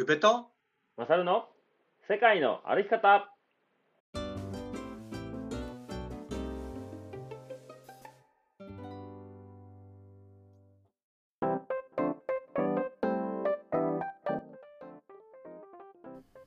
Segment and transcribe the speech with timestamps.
[0.00, 0.46] 宇部と？
[0.96, 1.44] マサルの？
[2.08, 3.28] 世界の歩き方。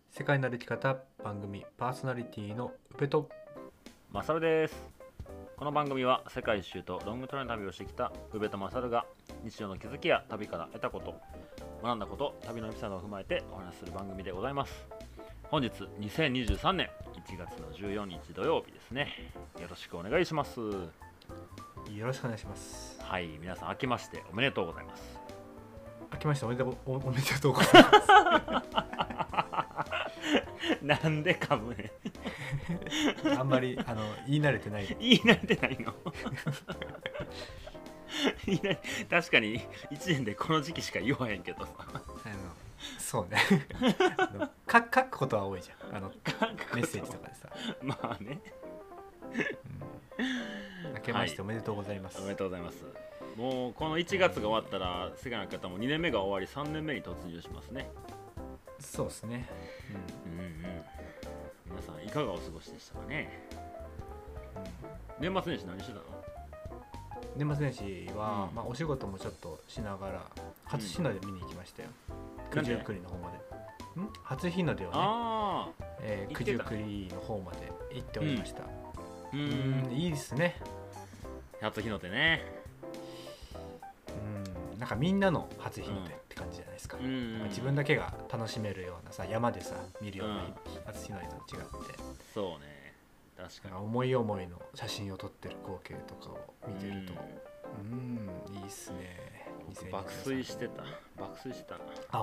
[0.09, 3.29] 世界の歩き方番組パーソナリティのウペと。
[4.11, 4.83] マサルです。
[5.57, 9.05] この番組は世界一周とロングトレーン旅をしてきた宇部とマサルが
[9.43, 11.13] 日常の気づきや旅から得たこと
[11.83, 14.87] 学んだこと旅のエピソードを踏まえてお話しする番組でございます。
[15.51, 15.69] 本日
[15.99, 16.89] 2023年
[17.27, 19.09] 1月の14日土曜日ですね。
[19.59, 20.61] よろしくお願いします。
[20.61, 20.69] よ
[21.99, 22.97] ろしくお願いします。
[23.01, 25.19] はい皆さん明けましておめでとうございます。
[26.13, 28.63] 明けましておめでとうおおめでとうございま
[31.03, 31.91] なんでかぶね
[33.21, 34.87] す あんまりあの言い慣れてない。
[35.01, 35.93] 言い慣れてないの
[39.09, 39.59] 確かに
[39.91, 41.65] 1年でこの時期しか言わへんけど。
[41.65, 42.01] さあの
[42.99, 43.39] そうね。
[44.71, 45.95] 書くことは多いじゃん。
[45.97, 47.49] あのメッセージとかでさ、
[47.81, 48.41] まあね。
[50.17, 52.83] うん、明けましておめでとうございます、おめでとうございます。
[53.37, 57.89] もうこの1月が終わったら世界の方も2年目が終わり3年目に突入しますね。
[58.79, 59.49] そうですね、
[60.27, 60.39] うん。
[60.39, 60.83] うん
[61.65, 63.47] 皆さんいかがお過ごしでしたかね？
[64.55, 65.33] うんうん。
[65.33, 66.03] 年末年始何してたの？
[67.35, 68.55] 年末年始は、うん。
[68.55, 70.21] まあ、お仕事もちょっとしながら
[70.65, 71.89] 初日の出見に行きましたよ、
[72.51, 73.37] 九十九里の方まで。
[74.01, 74.09] ん？
[74.23, 74.95] 初日の出をね、
[76.01, 76.69] えー、九行ってた？
[76.69, 78.65] 十九里の方まで行っておりました、う
[79.33, 80.55] うんんいいですね。
[81.61, 82.43] 初日の出ね。
[84.73, 84.79] うん。
[84.79, 87.43] なんかみんなの初日の出って感じじゃないですか、うん。
[87.49, 90.41] 自分だけが楽しめるようなさ山でさ見るようなうん。
[90.85, 91.61] 初日の出と違っ
[91.95, 91.99] て、
[92.33, 92.82] そうね
[93.37, 97.13] 確かなんか思い思いの写真を撮ってる光景とかを見てにると。
[97.81, 98.55] うん。
[98.55, 99.33] いいっすね。
[99.67, 100.83] 僕2023爆睡してた。
[101.19, 101.83] 爆睡してたな。
[102.11, 102.19] あ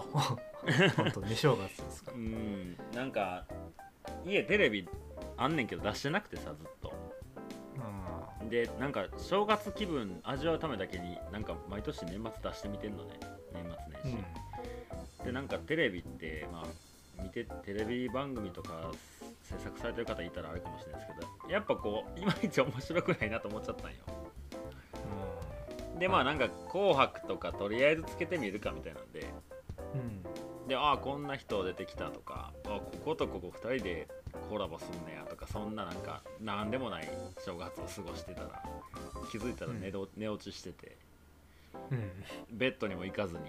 [0.96, 2.12] ほんと寝正月ですか。
[2.12, 2.76] うん。
[2.94, 3.46] なんか
[4.24, 4.88] 家テレビ
[5.36, 6.92] あんねんけど出してなくてさずっと。
[8.42, 13.20] うんでなんか正月気分味わうためだけになんか毎年年末出してみてんのね。
[13.52, 14.18] 年末年
[15.18, 16.66] 始、でなんかテレビってまあ
[17.22, 18.90] 見てテレビ番組とか
[19.42, 23.96] 制作されてる方いたらあれかもしれないですけどやっぱこういまいち面白くないなと思っちゃったんよ。
[25.98, 29.26] でまあなんか「紅白」とかとりあえずつけてみるかみたいなんで。
[29.94, 30.00] うん。
[30.00, 34.06] うんでああこんな人出てきたとかあこことここ2人で
[34.48, 37.08] コラボすんねやとかそんななんかなんでもない
[37.44, 38.62] 正月を過ごしてたら
[39.32, 40.96] 気づいたら寝ど、寝落ちしてて。
[41.90, 42.24] うん。
[42.52, 43.40] ベッドにも行かずに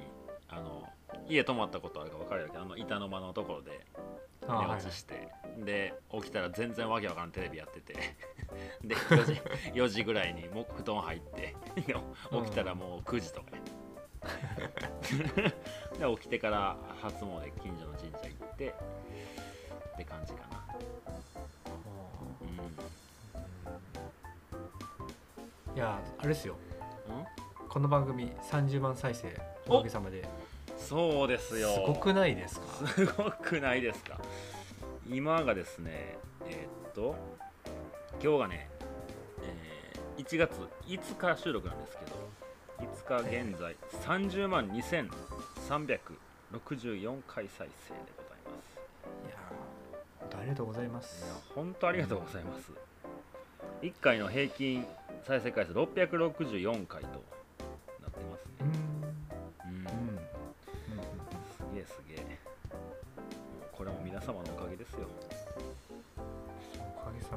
[0.50, 0.90] あの
[1.28, 3.86] 家泊まったことあるか分かるけどあの板の間のところで
[4.48, 5.28] あ寝落ちして、
[5.64, 7.94] で起きたら全然わけわからんテレビやってて
[8.84, 9.34] で4時
[9.74, 11.94] ,4 時ぐらいにもう布団入ってで起
[12.50, 13.62] きたらもう9時とかや。
[16.00, 18.74] で起きてから初詣近所の神社行ってっ
[19.98, 20.62] て感じかな。
[25.74, 26.56] いやあれですよ。
[27.08, 27.26] うん、うん、
[27.70, 29.34] この番組30万再生
[29.68, 30.28] おかげさまで
[30.92, 31.70] そうですよ。
[31.74, 32.88] すごくないですか？
[32.88, 34.20] すごくないですか？
[35.10, 37.16] 今がですねえーっと
[38.22, 38.70] 今日がね、
[39.42, 40.52] えー1月
[40.86, 42.12] 5日収録なんですけど
[42.80, 48.76] 5日現在30万2364回再生でございます。
[49.26, 49.36] いや
[50.20, 51.26] 本当ありがとうございます。
[51.26, 52.70] いや本当ありがとうございます。
[53.82, 54.86] 1回の平均
[55.26, 57.24] 再生回数664回と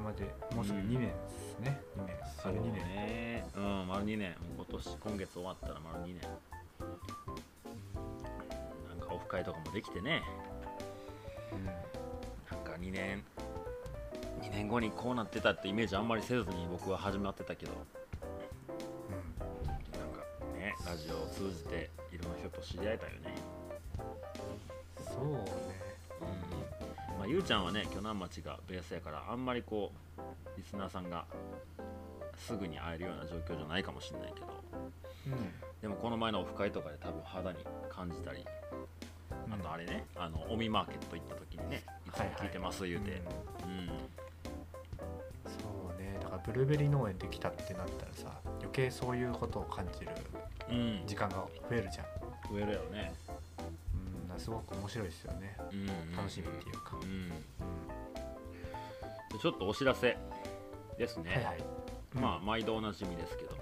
[0.05, 1.81] までもうすぐ2年ですね。
[1.97, 2.17] 2年。
[2.43, 2.85] そう丸2年。
[2.85, 4.37] ねうん丸2年。
[4.55, 6.21] 今年今月終わったら丸2年。
[8.89, 10.23] なんかオフ会とかもできてね。
[12.51, 13.25] なんか2年。
[14.43, 17.73] 2年後にこうなってたってイメージあんまりせずに僕は始まってたけど。
[17.73, 17.75] う
[19.65, 19.67] ん。
[19.67, 19.79] なん
[20.13, 20.23] か
[20.55, 23.35] ねラジオを通じていろんな人と知り合えたよね。
[24.99, 25.39] そうね。
[25.79, 25.84] うん
[27.25, 30.21] まあ、ゆうちゃんはね鋸南町がベースやからあんまりこう
[30.59, 31.25] リスナーさんが
[32.37, 34.47] すぐに会えるような状況じゃないかもしれないけど
[35.29, 35.33] うん。
[35.81, 38.45] でもこの前のオフ会とかで多分肌に感じたり
[39.51, 43.23] あとあれね、あのオミマーケット行った時にねいつも聞いてます言うて、
[43.65, 43.89] うんうん。
[45.47, 46.19] そうね。
[46.21, 50.11] だからブルーベリー農園できたってなったらさ余計そういうことを感じる
[50.71, 51.07] うん。
[51.07, 51.37] 時間が
[51.71, 52.07] 増えるじゃん。
[52.53, 53.13] 増えるやろね、
[54.35, 55.57] うんだからすごく面白いですよね。
[55.73, 55.83] うんう
[56.13, 56.97] ん楽しみっていうか。
[57.03, 57.31] うん。
[59.39, 60.17] ちょっとお知らせ
[60.99, 61.65] ですね、はいはい。
[62.15, 63.57] まあ毎度おなじみですけど、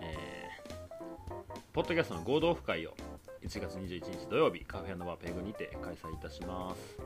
[0.00, 0.32] えー
[1.72, 2.94] ポッドキャストの合同オフ会を
[3.42, 6.98] 1月21日土曜日カフェのバーペグにて開催いたします。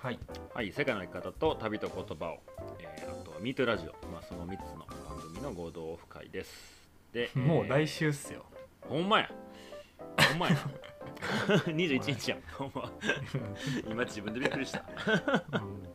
[0.00, 0.18] はい。
[0.54, 2.38] はい世界の生き方と旅と言葉を、
[2.78, 6.88] えーあとはミートラジオ、まあ、その3つの番組の合同オフ会です。
[7.12, 8.44] でもう来週週っすよ。
[8.82, 9.30] ほんまや
[10.30, 10.38] ほん。
[10.38, 10.56] まや
[11.66, 12.40] 21日やん。
[12.56, 12.90] ほんま
[13.88, 14.84] 今自分でびっくりした。
[15.52, 15.88] うん。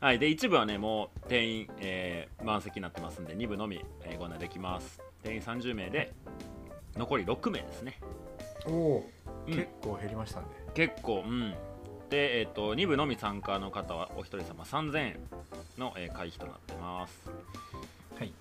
[0.00, 5.00] はい、で一部はねもう定員、えー満席になってますんで2部のみ、えーご案内できます。
[5.22, 6.12] 定員30名で
[6.96, 8.00] 残り6名ですね。
[8.66, 9.10] おお
[9.46, 9.54] うん。
[9.54, 10.46] 結構減りましたね。
[10.74, 11.54] 結構うん。
[12.08, 15.20] で、えー、と2部のみ参加の方はお一人様3000円
[15.78, 17.30] の、えー会費となってます。
[18.18, 18.32] はい。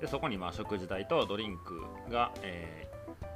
[0.00, 2.86] でそこにまあ食事代とドリンクが、え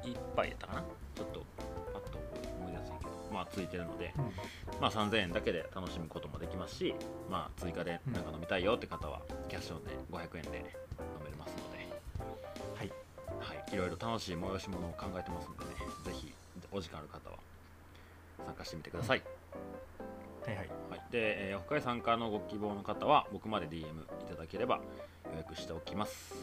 [0.03, 0.83] 1杯やったかな
[1.15, 1.45] ちょっと
[1.93, 2.17] パッと
[2.59, 4.13] 思い出せんけどまあついてるので、
[4.81, 6.93] まあ、3000円だけで楽しむこともできますし、
[7.29, 10.57] まあ、追加でなんか飲みたいよって方はキャッシュオンで500円で
[10.99, 11.77] 飲めますので、
[12.75, 12.91] はい。
[13.39, 15.71] はい、いろいろ楽しい催し物を考えてますのでね
[16.05, 16.33] ぜひ
[16.71, 17.37] お時間ある方は
[18.45, 19.21] 参加してみてください、
[20.45, 20.69] はいはい。
[20.91, 23.85] はい、で、えー、オフ会参加のご希望の方は僕まで DM い
[24.29, 24.79] ただければ
[25.31, 26.35] 予約しておきます。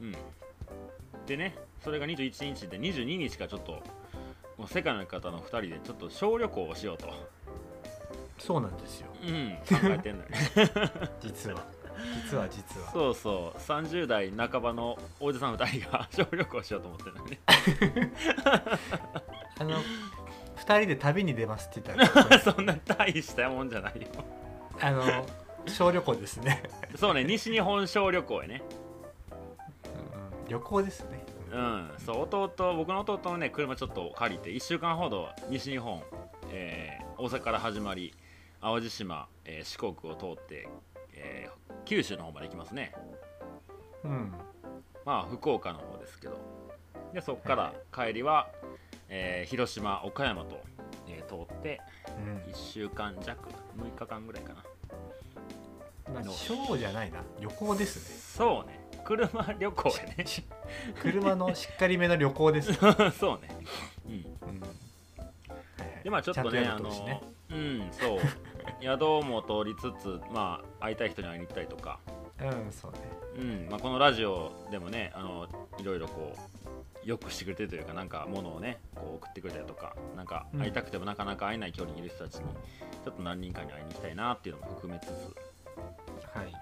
[0.00, 0.06] うん。
[0.08, 0.16] うん
[1.30, 1.54] でね
[1.84, 3.72] それが21日で22日からちょっと
[4.58, 7.08] もう世界の方の2人でちょっと小旅行をしようと、
[8.36, 9.06] そうなんですよ。
[9.22, 10.28] うん、考えてんのよ。
[10.28, 10.36] ね
[11.22, 11.64] 実は。
[12.26, 12.90] 実は実は。
[12.92, 13.58] そうそう。
[13.58, 17.40] 30代半ばのおじさん2人が 小旅行しようと思ってるのね。
[19.58, 19.78] あの
[20.56, 24.08] 二人で旅に出ますって言ったらそんな大したもんじゃないよ。
[24.78, 25.04] あの
[25.66, 26.62] 小旅行ですね、
[26.96, 28.62] そうね西日本小旅行へね。
[28.74, 28.80] うん
[30.50, 31.19] 旅行ですね
[31.52, 31.90] うん。
[31.98, 36.02] そう弟僕の弟のね車ちょっと借りて1週間ほど西日本、
[36.50, 38.14] えー大阪から始まり
[38.62, 40.68] 淡路島、えー四国を通って、
[41.14, 42.94] えー九州の方まで行きますね。
[44.04, 44.32] うん。
[45.04, 46.38] まあ福岡の方ですけど。
[47.12, 48.48] でそこから帰りは、
[49.08, 50.60] えー広島岡山と、
[51.08, 51.80] えー通って
[52.46, 52.52] うん。
[52.52, 54.62] 1週間弱6日間ぐらいかな。
[56.14, 57.22] まあ小じゃないな。
[57.40, 58.79] 旅行ですそうね
[59.16, 60.24] 車旅行やね。
[61.02, 62.72] 車のしっかりめの旅行です、
[63.18, 63.48] そうね。
[64.06, 64.48] うん。
[64.48, 64.60] うん。
[66.04, 68.18] でまあちょっとねあのうんそう。
[68.80, 71.98] 宿も通りつつまあ会いたい人に会いに行ったりとか。
[72.40, 72.98] うんそうね。
[73.36, 75.48] うんまあ、このラジオでもねあの
[75.78, 76.34] いろいろこ
[77.04, 80.60] うよくしてくれてるというかなんか物をねこう送ってくれたりとかなんかうん。
[80.60, 82.44] 会いたくてもなかなか会えない距離にいる人たちに
[83.04, 86.46] ちょっと何人かに会いに行きたいなっていうのも含めつつ、はい。
[86.46, 86.52] うん、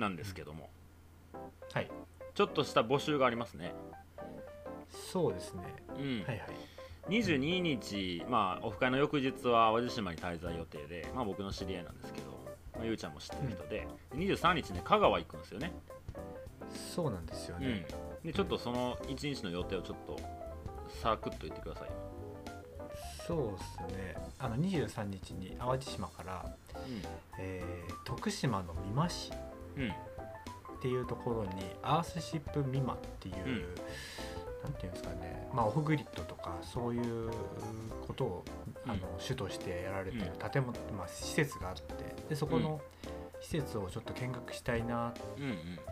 [0.00, 0.70] なんですけども。
[1.72, 1.90] はい。
[2.34, 3.74] ちょっとした募集がありますね、
[5.12, 5.62] そうですね。
[5.98, 6.22] うん。
[6.26, 6.48] はいはい。
[7.08, 12.30] 22日、まあ、オフ会の翌日は淡路島に滞在予定で、まあ、僕の知り合いなんですけど、
[12.74, 15.72] まあ、ゆうちゃんも知ってる人で、23日ね香川行くんですよね。
[16.94, 17.84] そうなんですよね、
[18.22, 20.20] うん、でちょっとその1日の予定をちょっと
[21.02, 21.88] サクッと言ってください。
[21.88, 21.94] よ、
[23.26, 24.14] そうですね。
[24.38, 26.56] あの23日に淡路島から、
[27.38, 31.50] えー徳島の美馬市うんうんっていうところに
[31.82, 33.64] アースシップ美馬っていう、うん。
[34.62, 37.30] なんていうんですかね、まあ、オフグリッドとかそういう
[38.06, 38.44] ことを
[38.84, 41.82] あの、うん主としてやられてる建物、まあ、施設があって
[42.28, 42.80] でそこの
[43.40, 45.12] 施設をちょっと見学したいなっ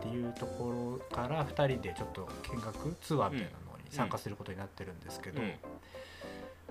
[0.01, 5.53] ていうところから2人でちょっと見学ツアーみたいなのに参加することになってるんですけど、うん。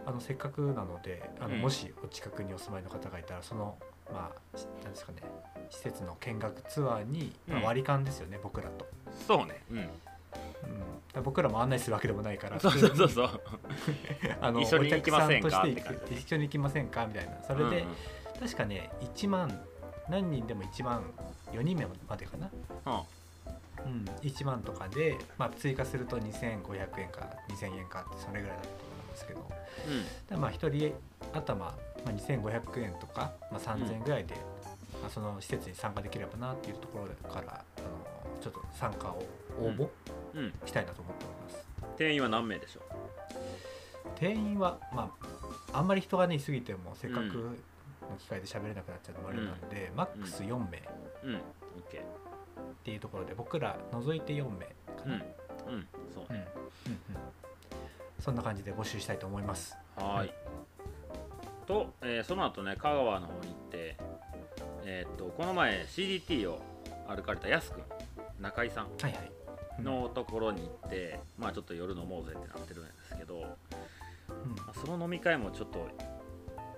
[0.06, 1.61] あのせっかくなのであの、うん。
[1.62, 3.78] もしお近くにお住まいの方がいたらその
[4.12, 5.18] まあしなんですかね
[5.70, 7.64] 施設の見学ツアーに、まあうん。
[7.64, 8.86] 割り勘ですよね、僕らと、
[9.26, 9.62] そうね。
[9.70, 9.78] うん。
[9.78, 13.40] うん、僕らも案内するわけでもないからそうそうそうそう。
[14.40, 15.48] あの一緒に行きませんか？
[15.48, 17.06] お客さとしてって感じ一緒に行きませんか？
[17.06, 17.42] みたいな。
[17.42, 17.96] それで、うん
[18.38, 19.60] 確かね1万
[20.08, 21.02] 何人でも1万
[21.52, 22.50] 4人目までかな、
[22.86, 23.92] うん。
[23.92, 29.50] うん、1万とかで、まあ、追加すると2500円か2000円かってそれぐらいだと思うんですけど。
[30.30, 30.94] でまあ1人
[31.32, 34.35] 頭、まあ、2500円とか、まあ、3000円ぐらいで、
[35.00, 39.25] まあ、その施設に参加できればなっていうところからあのちょっと参加を
[39.61, 39.88] 応募
[40.35, 40.45] うん。
[40.45, 40.52] うん。
[40.64, 41.69] したいなと思っております。
[41.97, 42.81] 定員は何名でしょ
[44.17, 45.12] 定員はま
[45.73, 47.59] ああんまり人がねいすぎてもせっかく
[48.09, 50.78] の機会で喋れなくなっちゃうのもあれなんで、マックス4名。
[50.78, 50.81] っ
[51.25, 51.35] ううん。
[51.37, 51.40] OK
[52.85, 54.73] ていうところで僕ら除いて4名か
[55.05, 55.11] うん。
[55.11, 55.25] な、
[55.69, 55.87] うん。
[56.14, 56.37] そううん。
[56.37, 56.43] うん。
[56.43, 56.47] うん。
[58.19, 59.76] そんな感じで募集したいと思います。
[59.97, 60.33] はーい
[61.68, 63.96] と、えーその後ね香川の方に行って
[64.84, 66.60] えーっとこの前 CDT を
[67.06, 67.82] 歩かれたやすくん
[68.40, 69.30] 中井さんはいはい。
[69.82, 73.42] のところに行って、まあちょっと夜飲もうぜってなってるんですけど、うん。
[73.44, 73.46] ま
[74.70, 75.87] あその飲み会もちょっと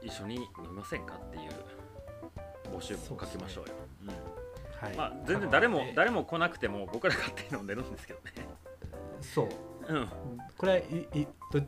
[0.02, 3.74] 一緒に飲みませんかっていう募集も書きましょうよ。
[4.82, 4.98] はいうん。
[4.98, 8.32] まあ全然誰も誰も来なくても僕ら勝手に飲んでるんですけどね。
[9.22, 9.48] そう。
[9.88, 10.08] うん。
[10.58, 10.82] これはい
[11.20, 11.60] いど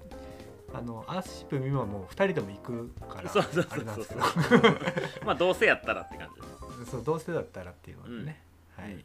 [0.74, 4.20] あのアースシップミモはもう2人でも行くからそうそうそうあれなんですけど
[5.26, 6.40] まあどうせやったらって感じ。
[6.40, 8.42] で すそうどうせだったらっていうのでね、
[8.76, 9.04] はい、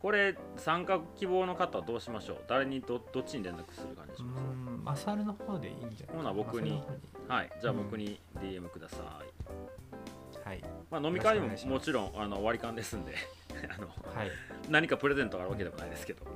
[0.00, 2.38] これ参加希望の方はどうしましょう？
[2.48, 4.42] 誰にどどっちに連絡する感じうします？
[4.42, 6.82] んマサルの方でいいんじゃないほな僕に。
[7.28, 7.50] はい。
[7.60, 7.84] じゃあうん。
[7.84, 8.96] 僕に DM くださ
[10.44, 10.62] い、はい。
[10.90, 13.14] まあ、飲み会ももちろんあの割り勘ですんで。
[13.74, 14.30] あのはい。
[14.68, 16.26] 何かプレゼントがあるわけでもないですけど。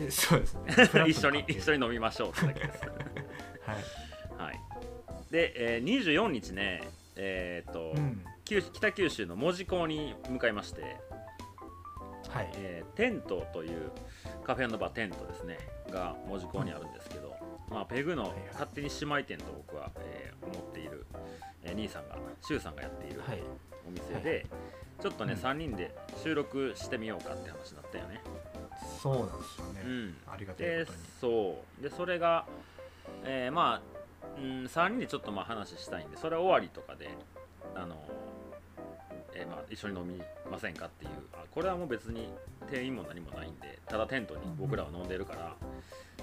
[0.00, 1.08] えそうですね。
[1.08, 2.82] 一緒に一緒に飲みましょうってだけです
[3.68, 4.60] はい、はい。
[5.30, 6.82] で、えー、24日ね
[7.16, 8.22] えっ、と、うん。
[8.44, 10.96] 九北九州の門司港に向かいまして、
[12.28, 12.50] はい。
[12.56, 13.92] えーテントという
[14.42, 15.56] カフェバーテントですね
[15.92, 17.36] が門司港にあるんですけど、
[17.70, 18.40] まあ、ペグのはいはい。
[18.54, 21.04] 勝手に姉妹店と僕は、えー思っている、
[21.64, 23.42] えー兄さんが周さんがやっているはい。
[23.86, 24.46] お店で、はい
[25.00, 25.38] ちょっとね、うん。
[25.38, 25.94] 3人で
[26.24, 28.20] 収録してみようかって話になったよね、
[29.00, 30.16] そうなんですよね、うん。
[30.26, 31.04] ありがたいでことに。
[31.20, 31.82] そう。
[31.82, 32.46] でそれが、
[33.24, 33.80] えーまあ、
[34.36, 37.10] うん、3人でちょっとまあ話したいんでそれ終わりとかで
[37.74, 37.96] あの、
[39.34, 42.28] えーまあ、一緒に飲みませんかっていうあこれはもう別に
[42.70, 45.56] 店員も何もないんでただテントに僕らは飲んでるから、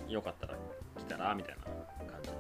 [0.07, 0.53] よかったら
[0.97, 1.63] 来たらみたいな
[2.11, 2.35] 感じの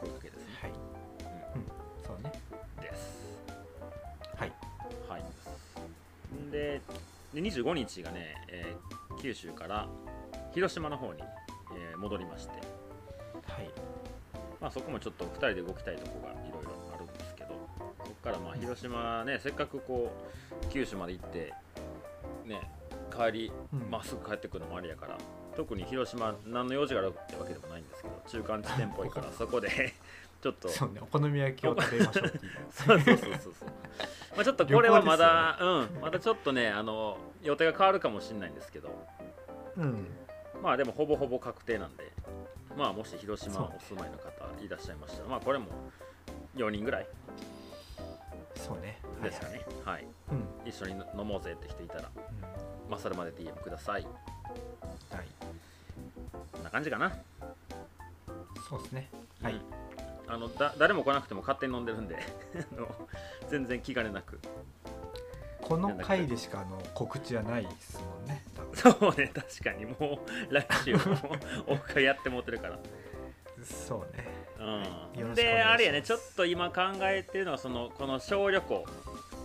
[0.00, 2.32] 声かけですね、はい、うん、そうね。
[2.80, 3.38] です。
[4.36, 4.52] はい。
[5.08, 5.22] はい
[6.50, 6.80] で
[7.34, 9.86] で25日がね、えー九州から
[10.54, 11.20] 広島の方に、
[11.76, 12.54] えー戻りまして
[13.52, 13.70] はい。
[14.60, 17.48] まあ、そこもちょっと2人で動きたいとこがいろいろあるんですけど
[18.04, 20.12] そこからまあ広島ねせっかくこ
[20.62, 21.52] う九州まで行って
[22.46, 22.70] ね
[23.10, 23.90] 帰りうん。
[23.90, 25.18] まっすぐ帰ってくるのもありやから
[25.56, 29.68] 特に広島何の用事があるってわけでもないんですけど中間地点っぽいから そこで
[30.40, 32.52] ちょっとそうねお好み焼きを食べましょうっていう。
[32.70, 33.68] そうそうそうそうそう。
[34.36, 38.90] まあちょっとこれはまだ、うんまだちょっとねあの予定が変わるかもしれないんですけど。
[39.76, 40.06] うん。
[40.62, 42.12] まあでもほぼほぼ確定なんで
[42.76, 43.72] まあもし広島そう。
[43.76, 44.30] お住まいの方
[44.64, 45.66] いらっしゃいましたらまあこれも
[46.56, 47.06] 4人ぐらい
[48.56, 48.98] そうね。
[49.22, 49.60] ですかね。
[49.84, 52.08] はい、うん、うん一緒に飲もうぜって人いたら
[52.88, 54.02] マサルまで DM ください。
[54.02, 55.26] はい。
[56.52, 57.12] こんな感じかな。
[58.68, 59.08] そうですね。
[59.42, 59.60] はい、うん
[60.28, 62.16] あのだ誰も来なくても勝手に飲んでるんで
[63.50, 64.38] 全然気兼ねなく。
[65.60, 68.04] この回でしかあの告知はないですね
[68.82, 70.20] そうね確かにも
[70.50, 71.00] う来週も
[71.66, 72.78] オフ会やってもってるから。
[73.62, 74.24] そうね。
[75.16, 78.84] うん、であれやねちょっと今考えてるのはそのこの小旅行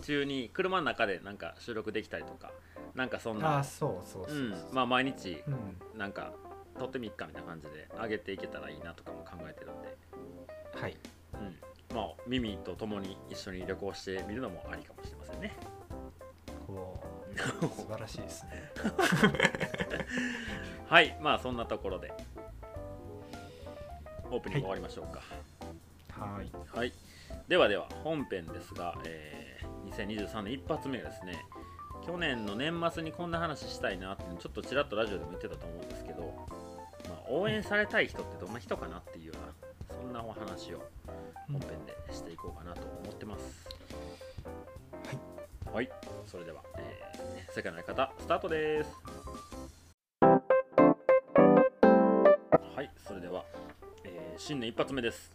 [0.03, 2.51] 中に車の中でなんか収録できたりとか
[2.95, 3.57] なんかそんな。
[3.57, 4.55] ああそうそうそうう、ん。
[4.71, 5.51] まあ毎日う
[5.95, 5.99] ん。
[5.99, 6.33] なんか
[6.79, 9.97] 撮ってみっかみたいな感じで上げていけたらいいなとかも考えてるんで、
[10.79, 10.97] はい。
[11.33, 15.55] うん、まあ耳と共に一緒に旅行してみるのもありかもしれませんね。
[16.67, 18.71] こう素晴らしいですね。
[20.87, 22.13] はいまあそんなところで。
[24.29, 25.21] オープニング終わりましょうか。
[26.09, 26.51] はい。
[26.75, 26.93] はい、
[27.47, 29.37] ではでは本編ですが、えー
[29.91, 31.45] 2023年一発目がですね
[32.05, 36.21] 去年の年末にこんな話したいなっていうのちょっとちらっとラジオでも言ってたと思うんですけど、
[37.09, 40.83] まあ、応援されたい人ってどんな人かなっていうようなそんなお話を
[41.47, 43.67] 本編でしていこうかなと思ってます。
[45.05, 45.17] はい、
[45.77, 45.89] はい、
[46.25, 48.89] それでは、えー世界の相方スタートです。
[52.75, 53.45] はいそれでは、
[54.03, 55.31] えー新年一発目です。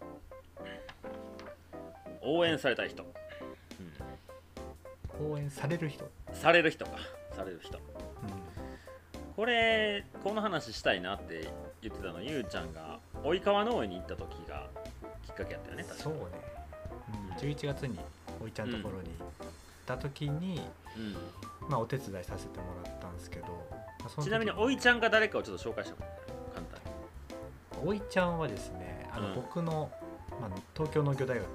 [2.23, 3.05] 応援されたい人、
[5.25, 6.91] 応援される人、うん、される人か。
[7.37, 7.79] される人。
[7.79, 7.81] う
[9.37, 14.67] これこの話したいなって言ってたのゆうちゃんが及川農園に行った時が
[15.25, 16.03] きっかけやったよねん、確か。
[16.03, 16.21] そうね、
[17.31, 17.97] うん、11月に
[18.43, 19.42] おいちゃんのところに行
[19.95, 20.61] った時に、
[20.97, 21.17] うん。
[21.69, 23.47] まあ、お手伝いさせてもらったんですけど、
[24.01, 26.81] まあちなみにおいちゃんが誰かをちょっと紹介してもらって簡単
[27.85, 27.89] に。
[27.89, 29.35] おいちゃんはですねあの、うん。
[29.37, 29.91] 僕の、
[30.41, 31.47] まあ、東京農業大学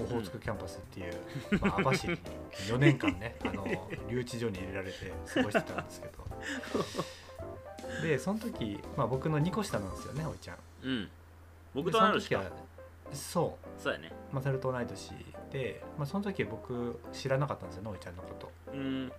[0.00, 1.14] オホーツクキャンパスっていう、
[1.60, 2.18] まあ、網走に
[2.68, 3.66] 4年間ね あの
[4.08, 6.24] 留置所に入れられて過ごしてたんですけど。
[8.02, 10.56] でその時、まあ、僕の2個下なんですよねおいちゃん。
[10.82, 11.10] うん。
[11.74, 12.42] 僕でと同い年か。
[13.12, 13.82] そう。
[13.82, 14.12] そうやね。
[14.32, 15.12] マサルと同い年
[15.52, 18.50] で、まあ、その時僕知らなかったんですよねおいちゃんのこと。
[18.72, 19.12] うん。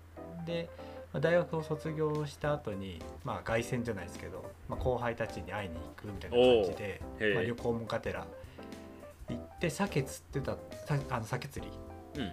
[0.46, 0.70] で、
[1.14, 7.02] まあ大学を卒業した後にまあ凱旋じゃないですけど、まあ、後輩たちに会いに行くみたいな感じで、
[7.36, 8.26] まあ、旅行もがてら。
[9.30, 11.72] 行って鮭釣ってたさあの鮭釣り。
[12.22, 12.32] うん。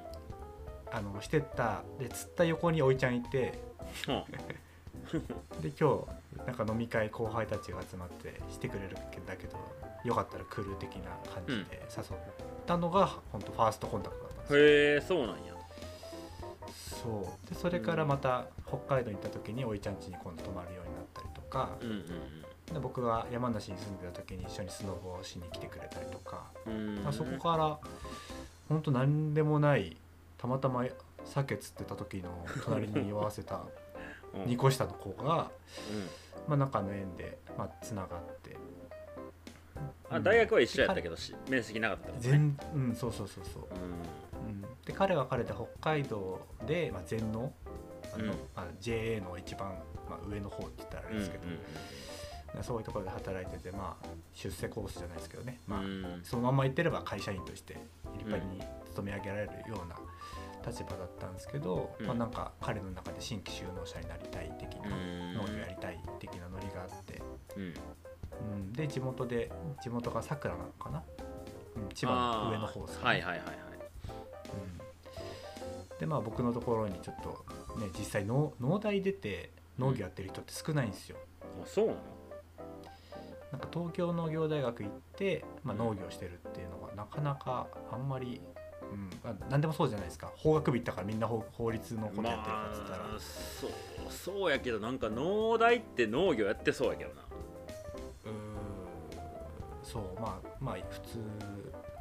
[0.91, 1.83] あのしてた。
[1.99, 3.53] で釣った横においちゃんいて。
[4.07, 4.25] ほ
[5.63, 6.05] で今
[6.37, 9.57] 日なんか飲み会後輩たちが集まってしてくれるんだけど
[10.09, 12.19] よかったら来る的な感じで誘っ
[12.67, 14.59] たのが本当ファーストコンタクトだったんですよ。
[14.59, 15.55] うへえそうなんや。
[17.03, 17.49] そう。
[17.49, 22.75] でそれからまた北海道に行った時においちゃん家に今度泊まるようになったりとか、うんうんうん。
[22.75, 27.03] で僕が山梨に住んでた時に一緒にスノボをしに来てくれたりとか、うん。
[27.03, 27.79] まあ、そこから
[28.71, 29.95] 本当何でもない
[30.39, 30.87] たまたま
[31.27, 33.61] 鮭釣ってた時の隣に居合わせた
[34.35, 34.43] うん。
[34.45, 35.51] 2個下の子が、
[35.91, 36.09] うん。
[36.49, 38.57] まあ、仲の縁でまあつながって
[40.11, 42.31] あ大学は一緒やったけどし面識なかったってことね。
[42.31, 43.67] 全うんそうそうそうそう、う
[44.47, 47.53] うん、で彼は彼で北海道で、まあ、全農
[48.15, 48.31] あの、うん。
[48.31, 49.75] まあ、JA の一番、
[50.09, 56.21] まあ、上の方って言ったらあんうんれですけど、そういうところで働いてて、まあ、出世コースじゃないですけどね、まあ、うん。
[56.25, 57.75] そのまんま行ってれば会社員として
[58.15, 59.97] 立派に勤め上げられるような
[60.67, 62.07] 立場だったんですけど、うん。
[62.07, 65.35] まあ、なんか彼の中で新規就農者になりたい的な、うん。
[65.35, 67.23] 農業やりたい的なノリがあって、
[68.41, 68.53] うん。
[68.53, 69.51] うん、で地元で
[69.83, 71.03] 地元がさくらなのかな、
[71.77, 73.11] うん、千葉の上の方ですかね。
[73.11, 73.57] はいはいはいはい。
[75.95, 75.99] うん。
[75.99, 77.45] でまあ僕のところにちょっと
[77.81, 81.99] ね実際農農大出て農業やってる人って少ないんですよ、あそうなの？
[83.53, 88.43] なんか東京農業大学行って、まあ、農業してるっていうのはなかなかあんまり、
[88.93, 90.31] うんまあ、何でもそうじゃないですか。
[90.37, 93.71] 法学部行ったからみんな法法律のことやってるかっつったら、まあそう
[94.11, 97.23] そうやけどなんか農大って農業やってそうやけどな
[99.91, 101.19] そうまあまあ普通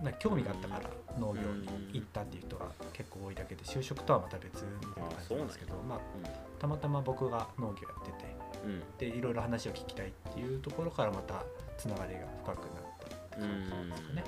[0.04, 0.82] な興味があったから
[1.18, 6.00] 農業に行ったっていう人が結構多いだけで就職とはまた別みたいな感じなんですけどまあ
[6.60, 11.44] たまたま僕が農業やっててでいろいろ話を聞きたいっていうところからまた
[11.78, 14.24] つながりが深くなったって感じなんですかね。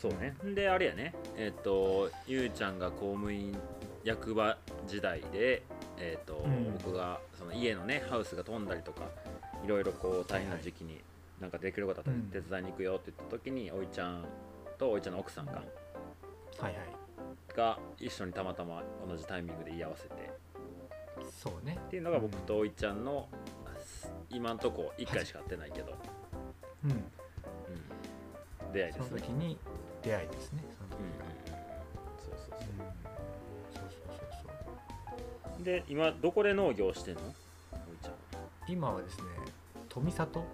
[0.00, 0.34] そうね。
[0.54, 1.14] であれやね。
[1.36, 3.56] えっ、とゆうちゃんが公務員
[4.04, 5.62] 役場時代で
[5.98, 6.72] えっ、と、うん。
[6.82, 9.02] 僕がその家のねハウスが飛んだりとか
[9.64, 11.00] いろいろこう大変な時期に
[11.40, 12.22] なんかできることあったらうん。
[12.24, 14.24] 手伝いに行くよって言った時に、おいちゃん
[14.78, 16.74] とおいちゃんの奥さんがはいはい。
[17.56, 20.30] が一緒にたまたま同じタイミングで居合わせて。
[21.30, 21.78] そうね。
[21.86, 23.28] っていうのが僕とおいちゃんの
[24.30, 25.94] 今んとこ1回しか会ってないけど、
[26.84, 26.90] うん。
[26.90, 29.20] うん、出会いそですね。
[29.20, 29.58] の時に
[30.02, 30.64] 出会いですね。
[30.76, 31.12] そのうんうん。
[31.12, 31.58] 時が、
[32.18, 32.58] そうそう。
[32.60, 32.78] うん。
[32.78, 34.50] そうそうそうそう
[35.56, 35.64] そう。
[35.64, 37.20] で今どこで農業してんの？
[37.22, 37.24] お
[37.94, 38.18] いちゃんは。
[38.68, 39.24] 今はですね
[39.88, 40.44] 富里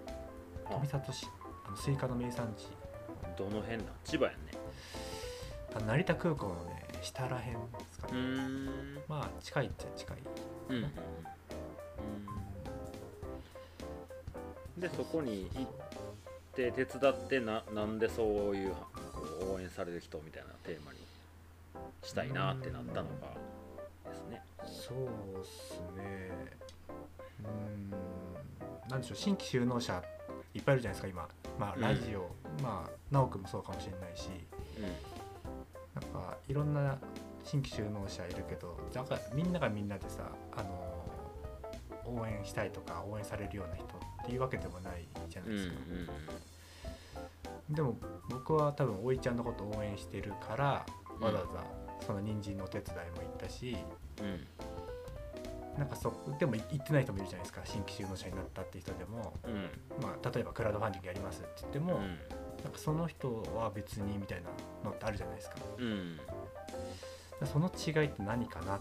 [0.69, 1.27] 富里市
[1.67, 2.67] あのスイカの名産地。
[3.37, 3.87] どの辺なん？
[4.05, 4.51] 千葉やんね。
[5.75, 7.59] あの成田空港のね下らへんで
[7.91, 8.99] すかね、うーん。
[9.07, 10.17] まあ近いっちゃ近い、
[10.69, 10.87] うんうんう
[14.77, 14.81] ん。
[14.81, 15.67] でそこに行っ
[16.55, 18.77] て手伝ってななんでそういうこ
[19.51, 20.99] う応援される人みたいなテーマに
[22.03, 23.27] したいなってなったのか
[24.09, 24.41] ですね。
[24.63, 24.97] そう
[25.41, 26.31] っすね。
[27.43, 27.91] うん。
[28.89, 30.01] なんでしょう新規就農者
[30.55, 31.29] いっぱいいるじゃないですか今。
[31.59, 31.81] まあうん。
[31.81, 34.29] ラジオ、まあ直くんもそうかもしれないし。
[35.93, 36.97] なんかいろんな
[37.43, 41.05] 新規就農者いるけどなんかみんながみんなでさあの
[42.05, 43.89] 応援したいとか応援されるような人っ
[44.25, 46.33] ていうわけでもないじゃなうんうんいですか、
[47.69, 47.97] でも
[48.29, 50.85] 僕は多分おいちゃんのことを応援してるから
[51.21, 51.63] わざわざ
[52.05, 53.77] その人参のお手伝いも行ったし、
[54.19, 54.47] うんうん
[55.77, 57.61] なんかそでも行ってない人もいるじゃないですか。
[57.65, 59.69] 新規就農者になったって人でも、うん。
[60.01, 62.01] まあ、例えばクラウドファンディングやりますって言っても、うん。
[62.01, 64.49] なんかその人は別にみたいな
[64.83, 65.57] のってあるじゃないですか。
[65.77, 66.19] うん。
[67.45, 68.79] その違いって何かなっ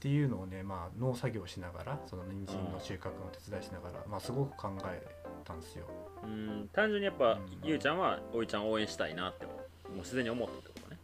[0.00, 5.02] ていうのをね、まあ、農作業しながらその人参の収穫の手伝いしながら、まあ、すごく考え
[5.44, 5.86] たんですよ。
[6.22, 6.68] うん。
[6.72, 7.60] 単純にやっぱ、うん。
[7.64, 9.52] ゆうちゃんはおいちゃんを応援したいなっても
[9.94, 10.98] う自然に思ったってことね。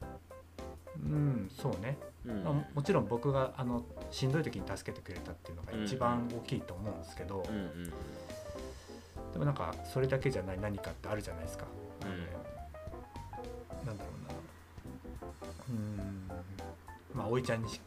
[1.02, 2.44] うんそうね、うん。
[2.44, 7.92] まあ、もちろん僕があのしんどい時に助けてくれたっていうのが一番大きいと思うんですけど、うんうん
[9.32, 11.64] でもなんかそれだけじゃない何かってあるじゃないですか。
[12.02, 13.84] うん。
[13.84, 14.34] なんだろうな。
[15.70, 16.30] うん。
[17.12, 17.80] まあおいちゃんにし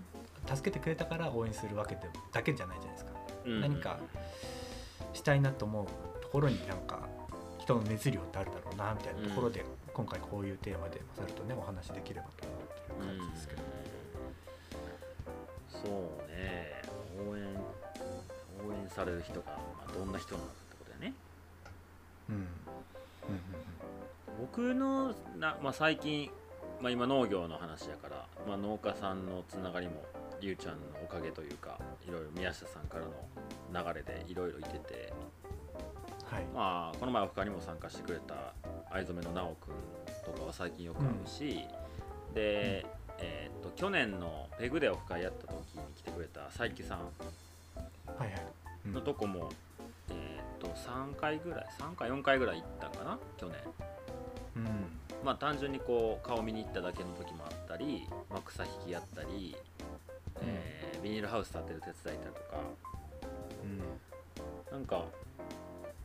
[0.45, 2.01] 助けてくれたから応援するわけで
[2.33, 3.11] だけじゃないじゃないですか。
[3.45, 3.97] うん何か
[5.13, 5.87] したいなと思う
[6.21, 6.99] ところになんか
[7.59, 13.61] 人の熱量ってあるだろうなみたいなところで、今回こういうテーマでマサルとねお話できればと思ってる感じですけど、
[15.83, 15.91] そう
[16.31, 16.81] ね。
[17.29, 21.13] 応援応援される人が、まあ、どんな人なのかってことだよね。
[22.29, 22.35] うん。
[22.35, 22.47] うん
[24.39, 26.29] 僕のな、まあ、最近、
[26.79, 30.03] まあ、今農業の話やから、まあ、農家さんのつながりも
[30.39, 33.05] りゅうちゃんのおかげというかいろいろ宮下さんから
[33.81, 35.11] の流れでいろいろいてて、
[36.25, 38.53] はい、まあ、この前オフ会にも参加してくれた
[38.91, 41.65] 藍染めの直くんとかは最近よく会うし、
[42.35, 42.85] で、
[43.19, 46.99] えー、と去年のペグでオフ会やった時に来てくれた佐伯さん
[48.17, 48.41] はいはい、
[48.85, 48.93] うん。
[48.93, 49.49] のとこも、
[50.09, 53.55] えー、と3回ぐらい3回4回ぐらい行ったかな去年。
[54.55, 54.65] うん。
[55.25, 59.55] まあ単純にこう顔見に行っただけの時もあったり、まあ、草引きやったり、
[60.41, 62.57] えービニールハウス建てる手伝いたりとか。
[63.63, 64.77] うん。
[64.79, 65.05] なんか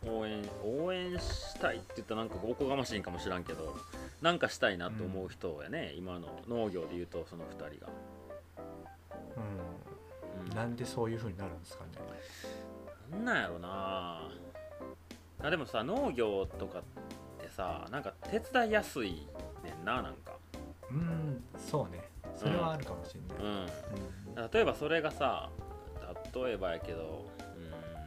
[0.06, 3.76] 応援応援したいって言ったらなんかおこがましいんかもしらんけど
[4.20, 7.92] なんかしたいなと思う人やね、今の農業で言うとその2人が、
[9.36, 10.48] うん。
[10.48, 11.90] うん、なんでそういう風になるんですかね。
[13.10, 14.30] なんなんやろな。
[15.40, 16.82] あでもさ農業とかっ
[17.42, 19.26] てさなんか手伝いやすい
[19.64, 20.32] ねんななんか。
[20.90, 22.02] うんそうね。
[22.36, 24.42] それはあるかもしれない、うん。
[24.42, 24.50] うん。
[24.52, 25.50] 例えばそれがさ
[26.34, 27.26] 例えばやけど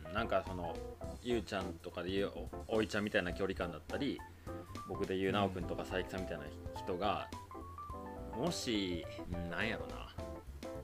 [0.07, 0.75] うんなんかその
[1.25, 2.31] ゆうちゃんとかで言う
[2.67, 4.19] おおいちゃんみたいな距離感だったり
[4.87, 6.43] 僕で言うなおくんとか佐伯さんみたいな
[6.77, 7.27] 人が
[8.37, 10.05] もしうんなんやろな。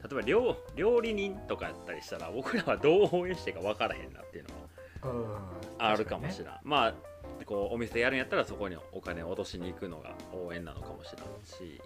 [0.04, 4.46] 例えば料料理人とかやったりしたら僕らはどう応援していいか分からへんなっていう
[5.04, 5.86] のはうん。
[5.86, 6.48] あるかもしれん。
[6.48, 6.94] ん、まあ
[7.46, 11.80] こうお店やるんやったらそこにお金を落としに行くのが応援なのかもしれんし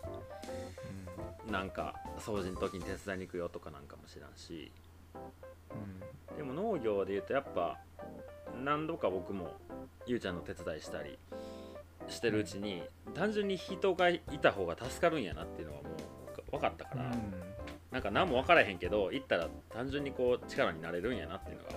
[1.52, 4.72] なんか掃除の時に手伝いに行くよとかなんかもしれんし。
[6.38, 7.78] でも農業で言うとやっぱ
[8.64, 9.54] 何度か僕も
[10.08, 11.18] ゆうちゃんの手伝いしたり
[12.08, 17.12] してるうちに単純に人がいた方が助かるんやなっていうのはもう分かったから、うん。
[17.92, 21.70] なんか何も分からへんけど行ったら単純にこう力になれるんやなっていうのが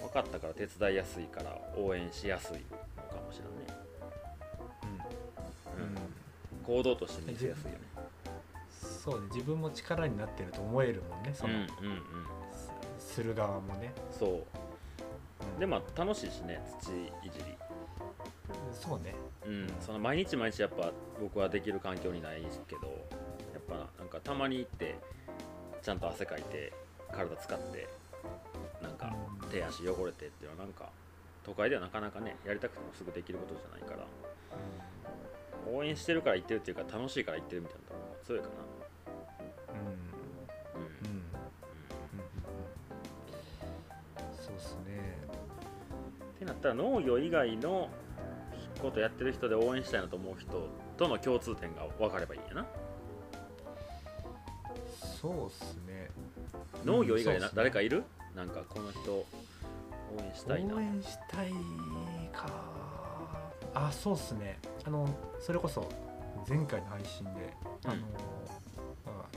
[0.00, 2.56] 分かったから手伝いやすいから応援しやすい
[2.96, 3.66] のかもしれないね、
[5.78, 6.76] うん。
[6.76, 7.78] 行動として見せやすいよね。
[9.04, 9.26] そうね。
[9.32, 11.70] 自分も力になってると思えるもんねその、うんうんうん。
[12.98, 14.30] すする側もね、そう。
[14.30, 14.42] うん
[15.58, 17.56] でまあ楽しいしね土いじり。
[18.72, 19.14] そうね。
[19.46, 20.90] うん、その毎日毎日やっぱ
[21.20, 22.86] 僕はできる環境にないけど
[23.54, 24.96] やっぱなんかたまに行って
[25.82, 26.72] ちゃんと汗かいて
[27.12, 27.88] 体使って
[28.82, 29.48] なんかうん。
[29.48, 30.90] 手足汚れてっていうのはなんか
[31.44, 34.06] 都会ではなかなかねやりたくてもすぐできることじゃないから
[35.72, 38.52] 応援してるから行ってるっていうか楽しいから行ってるみたいなところが強いかな。
[39.74, 40.15] うん、
[46.46, 47.88] なったら農業以外の
[48.80, 52.66] ことやってる人で応援したいなと思う人との共通点が分かればいいんやな。
[55.20, 56.08] そうっすね。
[56.84, 57.56] 農業以外な、うんね。
[57.56, 58.04] 誰かいる？
[58.34, 59.26] なんかこの人応
[60.18, 60.76] 援したいな。
[60.76, 61.52] 応援したい
[62.32, 62.46] か。
[63.74, 64.58] あそうっすね。
[64.84, 65.08] あの
[65.40, 65.88] それこそ
[66.48, 67.54] 前回の配信で、
[67.84, 67.90] うん。
[67.90, 68.00] あの、
[69.06, 69.36] まあ、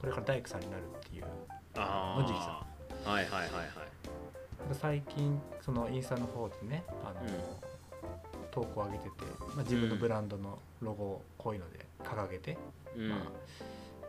[0.00, 1.24] これから大工さんになるっていう
[1.76, 2.64] あ野宿さ
[3.08, 3.12] ん。
[3.12, 3.68] はいはいはいはい
[4.72, 7.70] 最近そのインスタの方でねあの、うん。
[8.50, 9.10] 投稿を上げてて、
[9.54, 12.58] まあ、自分のブランドのロゴをこういうので掲げて、
[12.96, 13.20] うん、まあ、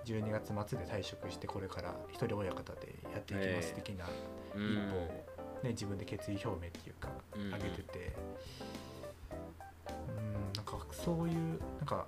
[0.05, 4.05] 12月末で退職してこれから一人親方でやっていきます的な
[4.55, 4.99] うん一歩を、
[5.63, 7.43] ね、自分で決意表明っていうかうん。
[7.45, 8.15] 上げてて。
[10.17, 12.05] うんなんかそういうなんか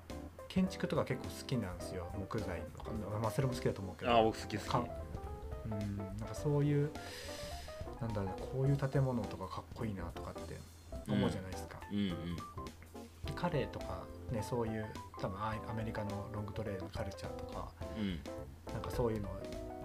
[0.47, 4.12] 建築とか結構好きなんですよ木材とかまあそれも好きだと思うけど。
[4.12, 4.69] あ僕好き好き。
[4.69, 4.86] か
[5.65, 6.91] うんなんかそういう
[8.04, 10.60] なんだろうこういう建物とかかっこいいなとかって
[11.08, 12.16] 思うじゃないですか、うんうん。
[13.36, 14.86] 彼とかねそういう
[15.22, 18.20] 多分アアメリカのロングトレイルのカルチャーとかうん。
[18.74, 19.32] なんかそういうのを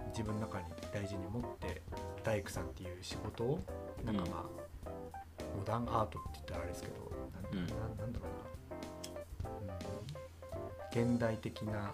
[0.09, 1.81] 自分の中に大事に持って
[2.23, 3.59] 大工さんっていう仕事を
[4.03, 4.45] なんかま
[4.85, 4.89] あ、
[5.57, 7.11] モダンアートって言ったらあれですけど
[7.43, 8.25] なん,、うんなんだろ
[9.63, 9.73] うな、
[11.01, 11.93] うん、現代的な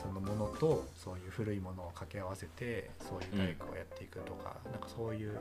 [0.00, 5.38] そのものとそういう古いものを掛け合わせてそういう大工をやっていくとか、なんかそういう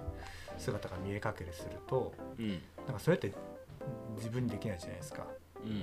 [0.58, 2.50] 姿が見え隠れするとうん。
[2.86, 3.32] なんかそれって
[4.18, 5.26] 自分にできないじゃないですか。
[5.64, 5.80] うん。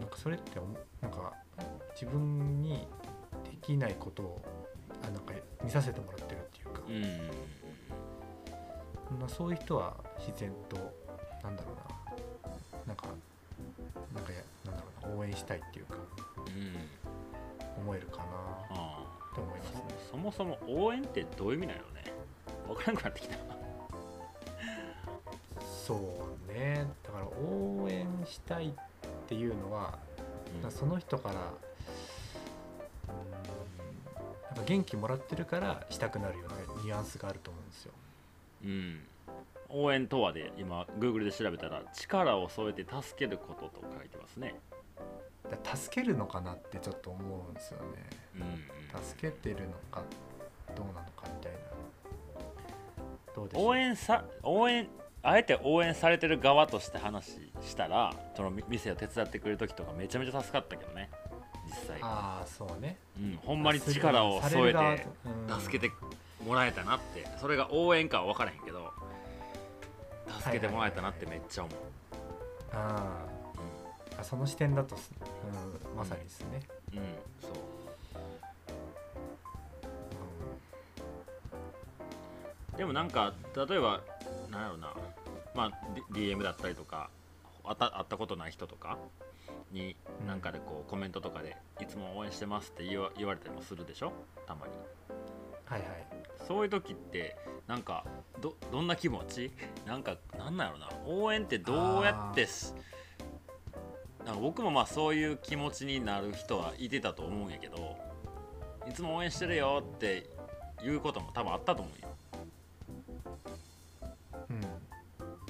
[0.00, 0.58] なんかそれって
[1.00, 1.32] なんか
[1.92, 2.88] 自分に
[3.44, 4.42] できないことを
[5.02, 6.82] あなんか見させてもらってるっていうか、
[9.12, 9.20] うん。
[9.20, 10.76] まあ、そういう人は自然と
[11.42, 11.82] なんだろうな。
[12.86, 13.06] なんか
[14.14, 15.94] なんかやなんだろうな応援したいっていうか。
[16.36, 16.37] うん
[17.78, 18.24] 思えるかな
[18.70, 19.82] あって思いますね。
[20.10, 22.12] そそもそも応援ってどういう意味なのね。
[22.66, 23.36] 分からなくなってきた。
[25.86, 25.94] そ
[26.48, 26.86] うね。
[27.04, 28.72] だから応援したいっ
[29.28, 29.98] ていうのは、
[30.62, 30.70] うん。
[30.70, 33.30] その人からうん
[34.48, 37.92] なんか元気もらってるからしたくなるようなニュアンスがあると思うんですよ。
[38.64, 39.00] うん。
[39.70, 44.54] 応援とはで今 Google で調べたら力を添えて助けることと書いてますね
[45.74, 47.84] 助けるのかなってちょっと思うんですよね。
[48.36, 50.02] うん助けてるのか
[50.74, 51.58] どうなのかみたいな。
[53.34, 53.66] どうでしょう？
[53.68, 54.88] 応援さ応援
[55.22, 61.10] あえて応援されてる側として話したらそのみ店を手伝ってくれる時とかめちゃめちゃ助かったけどね。
[61.66, 62.96] 実際、ああそうね。
[63.18, 65.06] うん、ほんまに力を添えて
[65.60, 65.94] 助けて
[66.46, 67.26] もらえたなって。
[67.40, 68.90] それが応援かは分からへんけど
[70.40, 71.76] 助けてもらえたなってめっちゃ思う、
[72.72, 73.27] あー
[74.18, 75.10] あその視点だとす、
[75.92, 76.60] うん、まさにですね。
[76.92, 77.04] うん、うん、
[77.40, 77.52] そう。
[82.76, 84.00] でもなんか例えば
[84.50, 84.94] なんやろな。
[85.54, 85.70] まあ
[86.12, 87.10] D- DM だったりとか
[87.64, 88.96] あた会ったことない人とか
[89.72, 94.12] になんかでこうコメントとかで「いつも応援してます」って言わ言われたりもするでしょ？
[94.46, 94.72] たまに。
[95.64, 96.06] はいはい。
[96.46, 98.04] そういう時ってなんか
[98.40, 99.50] どどんな気持ち？
[99.84, 100.88] なんかなんなんやろな。
[101.06, 102.72] 応援ってどうやってし
[104.28, 107.96] なんか僕もまあそういう気持ちになる人はいてたと思うんやけど
[108.86, 110.28] いつも応援してるよって
[110.84, 112.08] 言うことも多分あったと思うよ。
[114.50, 114.60] うん。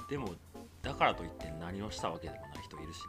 [0.09, 0.31] でも
[0.81, 3.05] だからといって何をしたわけでもない人いるしね。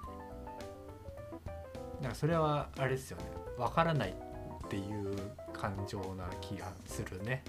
[1.98, 3.26] だからそれはあれですよね。
[3.56, 5.16] わからないっていう
[5.54, 7.44] 感情な気がするね。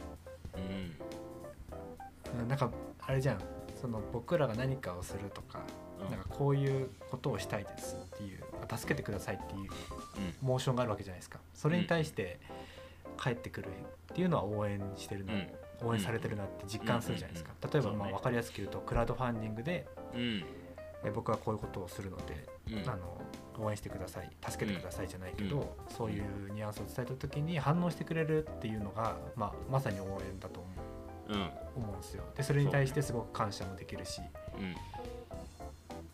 [0.54, 2.40] うん。
[2.42, 3.40] うんなんかあれじゃん。
[3.80, 8.40] その僕らが何かをするとかうんなんかこういうことをしたいですっていう
[8.76, 9.70] 助けてくださいっていう
[10.40, 11.40] モーションがあるわけじゃないですか。
[11.54, 12.40] それに対して
[13.22, 13.70] 帰ってくるっ
[14.14, 15.48] ていうのは応援してるな、うん。
[15.82, 20.44] 応援されてるなって実感するじゃないですか、例えばまあ分かりやすく言うとクラウドファンディングでうん。
[21.02, 22.88] え僕はこういうことをするので、うん。
[22.88, 23.20] あの
[23.58, 30.68] 応援してください助けてくださいじゃないけど、そういうニュアンスを伝えた時に反応してくれるっていうのが、まあ、まさに応援だと思
[31.28, 31.50] ううん。
[31.76, 32.24] 思うんですよ。
[32.36, 34.20] でそれに対してすごく感謝もできるし
[34.58, 34.74] うん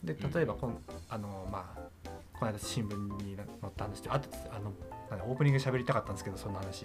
[0.07, 0.79] で例えばこん
[1.11, 4.73] あのまあこの間新聞に載った話であとあの
[5.29, 6.85] オープニング喋りたかったんですけどそんな話、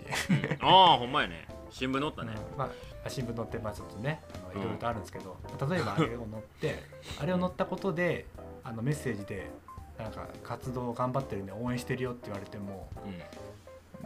[0.60, 1.48] ああほんまやね。
[1.72, 2.34] 新聞載ったね。
[2.52, 2.58] うん。
[2.58, 2.72] ま
[3.06, 4.22] あ、新聞載ってまあちょっとね
[4.54, 5.38] いろいろとあるんですけど、
[5.70, 6.84] 例えばあれを載って
[7.20, 8.28] あれを載ったことで
[8.64, 9.50] あのメッセージで
[9.98, 12.90] なんか活動頑張ってるんで応援してるよって言われても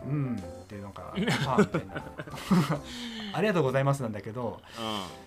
[0.05, 0.11] うん。
[0.11, 2.03] うんってなんかはあみたいな。
[3.33, 5.24] ありがとうございますなんだけどうん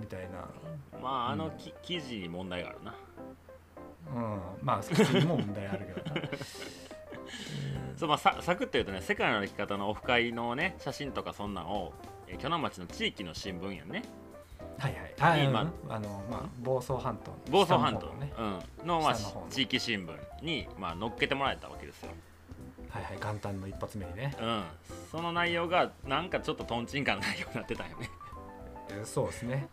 [0.00, 0.38] みたいな。
[0.38, 2.94] うんまああのき記事に問題があるな。
[4.14, 4.40] うん。
[4.62, 6.28] まあそっちにも問題あるけどな。
[7.96, 11.92] そうまあ、さサクッと言うとね世界の歩き方のオフ会のね写真とかそんなんを
[12.26, 14.02] えー鋸南町の地域の新聞やんね。
[14.78, 15.14] はいはい。
[15.18, 18.06] あ、うん今あのまあ房総半島房総半島。
[18.06, 18.32] 下のね。
[18.80, 19.14] うん、の、まあ、
[19.50, 22.10] 地域新聞に、まあ、載っけてもらえたわけですよ、
[22.88, 23.16] はいはい。
[23.16, 24.34] 元旦の一発目にね。
[24.40, 24.64] うん、
[25.10, 28.27] その内容がなんかちょっととんちんかな内容になってたよね、え
[29.04, 29.68] そうですね。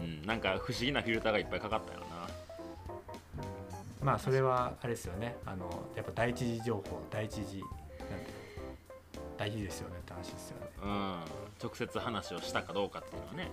[0.00, 2.06] うん、なんか不思議なフィルターがいっぱいかかったよな。
[4.02, 5.36] まあそれはあれですよね。
[5.44, 7.66] あのやっぱ第一次情報第一次なんて
[9.36, 11.20] 大事ですよねって話ですよね、うん、
[11.62, 13.50] 直接話をしたかどうかっていうのはね。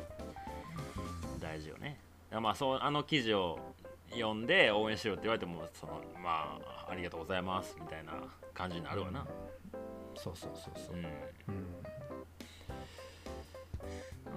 [1.39, 1.97] 大事よね。
[2.32, 3.60] まあそうあの記事を
[4.12, 8.13] 読んで応援しろって言われてもそのまあありがとうございますみたいな
[8.53, 9.25] 感じになるわな、
[10.15, 10.95] そうそうそうそう。
[10.95, 11.12] うん、うん、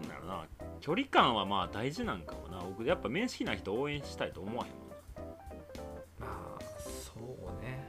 [0.02, 0.44] なんだろうな。
[0.80, 2.58] 距離感はまあ大事なんかもな。
[2.58, 6.26] 僕やっぱ面識ない人応援したいと思わへんもんな。
[6.26, 7.86] まあそうね、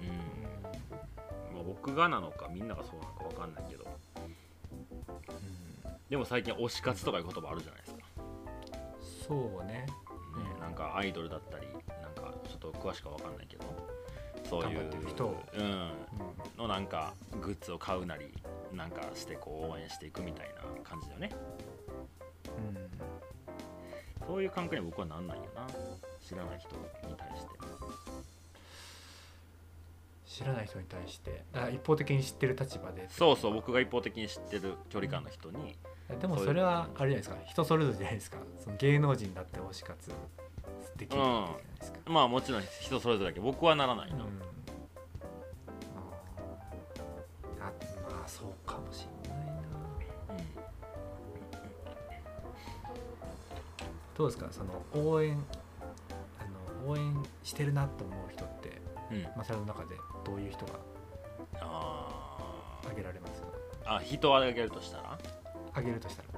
[0.00, 1.56] うん。
[1.56, 3.84] まあ、僕がなのかみんながそうなのか分かんないけど。
[4.16, 4.36] うん。
[6.08, 8.00] でも最近推し活とかいう言葉あるじゃないですか、
[9.28, 9.86] そうね。
[10.36, 13.64] ね、なんかアイドルだったりなんかちょっと詳しくは分かんないけど
[14.48, 15.42] そういう人を。
[15.54, 15.90] うん、うん。
[16.56, 18.32] のなんかグッズを買うなり
[18.72, 21.30] なんかしてこう応援していくみたいな感じだよね。
[22.58, 24.26] うん。
[24.26, 25.66] そういう感覚に僕はなんないよな。
[26.20, 26.70] 知らない人
[27.08, 27.48] に対して
[30.36, 35.78] 知らない人に対してあ一方的に知ってる立場でそうそう僕が一方的に知ってる距離感の人に。
[36.20, 37.36] でもそれはあれじゃないですか。
[37.46, 38.38] 人それぞれじゃないですか。
[38.62, 40.10] その芸能人だって推し活
[40.96, 44.20] できるじゃないですか、まあもちろん人それぞれだけど僕はならないな、うん。
[47.60, 47.72] あ
[48.10, 49.54] まあそうかもしんないな。
[54.16, 54.46] どうですか？
[54.50, 55.42] その応援
[56.38, 59.16] あの応援してるなと思う人ってうん。
[59.18, 60.72] うんマサルの中でどういう人が
[61.60, 63.42] あ挙げられます？
[63.84, 65.18] あ人を挙げるとしたら？
[65.70, 66.28] 挙げるとしたら、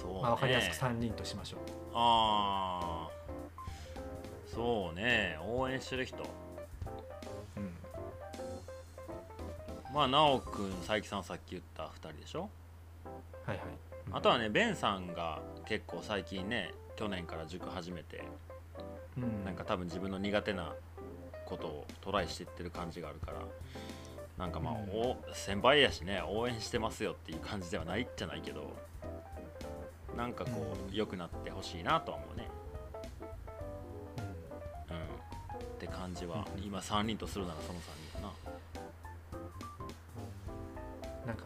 [0.00, 0.20] そうね。
[0.22, 1.60] まあ、分かりやすく3人としましょう。
[1.94, 3.10] ああ
[4.54, 5.38] そうね。
[5.46, 6.22] 応援してる人。
[7.56, 7.74] うん。
[9.94, 12.48] まあ直くん佐伯さんさっき言った2人でしょ？
[13.46, 13.66] はいはい、
[14.12, 18.24] あとはねベンさんが結構最近ね去年から塾始めて
[19.16, 20.74] うん、なんか多分自分の苦手な
[21.46, 23.38] ことをトライしていってる感じがあるから
[24.36, 24.80] なんかまあ、うん。
[24.90, 28.76] お先輩やしね応援してますよっていう感じではないじゃないけど
[30.16, 30.94] なんかこううん。
[30.94, 32.48] 良くなってほしいなとは思うね。
[34.90, 34.96] うん。
[34.96, 35.06] うんっ
[35.78, 36.64] て感じはうん。
[36.64, 38.32] 今3人とするならその3人かな。
[41.26, 41.44] なんか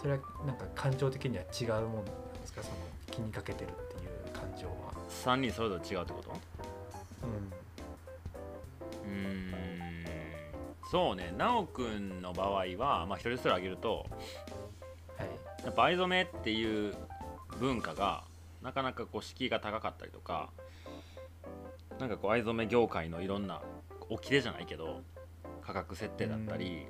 [0.00, 2.62] それはなんか感情的には違うもんなんですか？
[2.62, 2.76] その
[3.10, 4.92] 気にかけてるっていう感情は。
[5.10, 6.30] 3人それぞれ違うってこと？
[10.96, 11.34] そうね。
[11.36, 14.06] 奈くんの場合はまあ一人それ挙げると
[15.18, 15.28] はい。
[15.62, 16.94] やっぱ藍染めっていう
[17.60, 18.24] 文化が
[18.62, 20.48] なかなかこう敷居が高かったりとか
[22.00, 23.60] なんかこう藍染め業界のいろんな
[24.08, 25.02] 起きてじゃないけど
[25.60, 26.86] 価格設定だったり、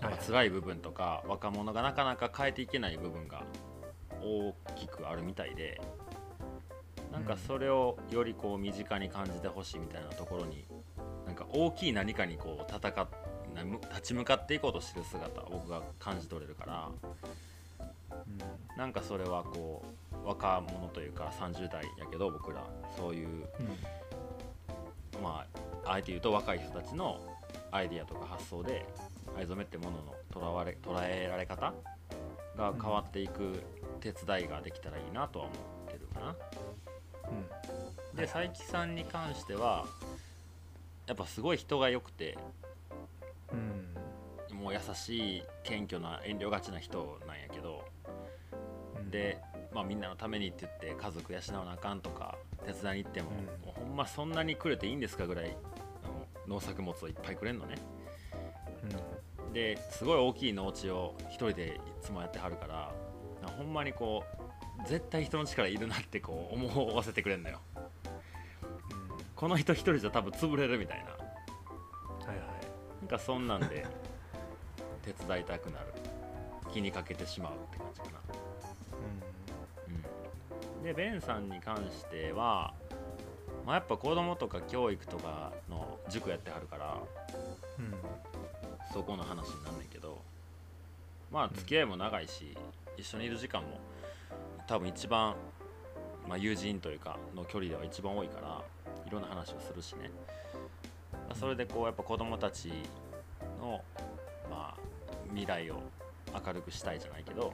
[0.00, 3.42] なんか辛い部分とか若者がなかなか変えていけない部分が
[4.22, 5.78] 大きくあるみたいで
[7.12, 10.64] なんかそれをよりこう身近に感じてほしいみたいなところに
[11.26, 13.08] なんか大きい何かにこう戦っ
[13.90, 16.90] 立ち向かっていこうとしてる姿を僕が感じ取れるから。
[18.76, 19.84] なんかそれはこ
[20.24, 22.64] う若者というか30代やけど僕ら。
[22.96, 23.46] そういう
[25.22, 25.44] ま
[25.84, 27.20] ああえて言うと若い人たちの
[27.70, 28.86] アイディアとか発想で
[29.36, 31.72] 藍染めってもののとらわれ捉えられ方
[32.56, 33.62] が変わっていく
[34.00, 35.54] 手伝いができたらいいなとは思
[35.88, 36.34] ってるかな。
[38.14, 39.84] で佐伯さんに関しては
[41.06, 42.36] やっぱすごい人が良くて、
[43.52, 47.84] うん、もう優しい謙虚な遠慮がちな人なんやけど、
[48.96, 49.38] うん、で、
[49.72, 53.32] まあ、みんなのためにって言って家族養わなあかんとか手伝いに行っても,、う
[53.62, 53.66] ん。
[53.66, 55.56] もうほんまそんなにくれていいんですかぐらい
[56.46, 57.76] 農作物をいっぱいくれんのね。
[59.52, 62.92] ですごい大きい農地を一人でいつもやってはるから
[63.56, 64.22] ほんまにこ
[64.84, 67.60] う絶対人の力いるなってこう思わせてくれんのよ。
[69.34, 71.15] この人一人じゃ多分潰れるみたいな
[73.06, 73.86] かそんなんで
[75.02, 75.86] 手伝いたくなる。
[76.72, 78.18] 気にかけてしまうって感じかな、
[80.78, 82.74] うん、でベンさんに関しては、
[83.64, 86.98] まあ、やっぱ子供とか教育とかの塾やってはるから
[87.78, 87.84] うん。
[87.84, 87.92] うん
[88.92, 90.16] そこの話になんねんけど
[91.30, 92.56] まあ付き合いも長いし、
[92.96, 93.78] 一緒にいる時間も
[94.66, 95.34] 多分一番、
[96.26, 98.62] まあ、友人というかの距離では一番多いから
[99.06, 100.45] いろんな話をするしね、まあ
[101.34, 102.72] それでこうやっぱ子供たち
[103.60, 103.80] の、
[104.50, 104.76] まあ、
[105.28, 105.80] 未来を
[106.46, 107.52] 明るくしたいじゃないけど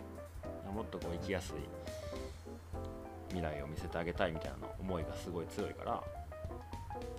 [0.73, 1.55] もっとこう生きやすい
[3.29, 6.05] 未来を見せてあげたいみたいな思いがすごい強いからは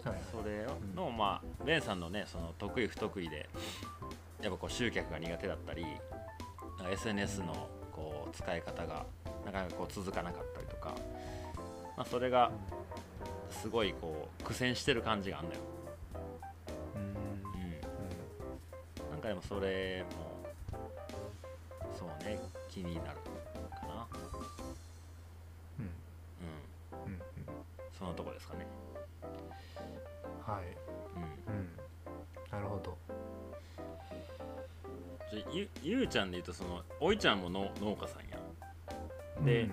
[0.06, 0.18] いはい。
[0.32, 3.50] それの、まあベンさんのねその得意不得意で
[4.42, 5.86] やっぱこう集客が苦手だったり
[6.92, 9.06] SNS のこう使い方が
[9.46, 10.94] なかなかこう続かなかったりとか、
[11.96, 12.52] まあ、それが
[13.52, 15.62] すごいこう苦戦してる感じがあんだよ、
[19.24, 20.44] でもそれも
[21.98, 22.38] そうね
[22.70, 23.18] 気になる
[23.80, 24.08] かな。
[25.80, 25.86] うん。
[25.86, 27.06] うん。
[27.06, 27.22] うんうん。
[27.98, 28.68] そのとこですかね。
[30.46, 30.64] はい。
[31.16, 31.24] うん。
[31.24, 31.78] うん。
[32.52, 32.98] なるほど。
[35.32, 38.38] じゃゆゆうちゃんで言うとそのおいちゃんもの農家さんや
[39.46, 39.72] でうん。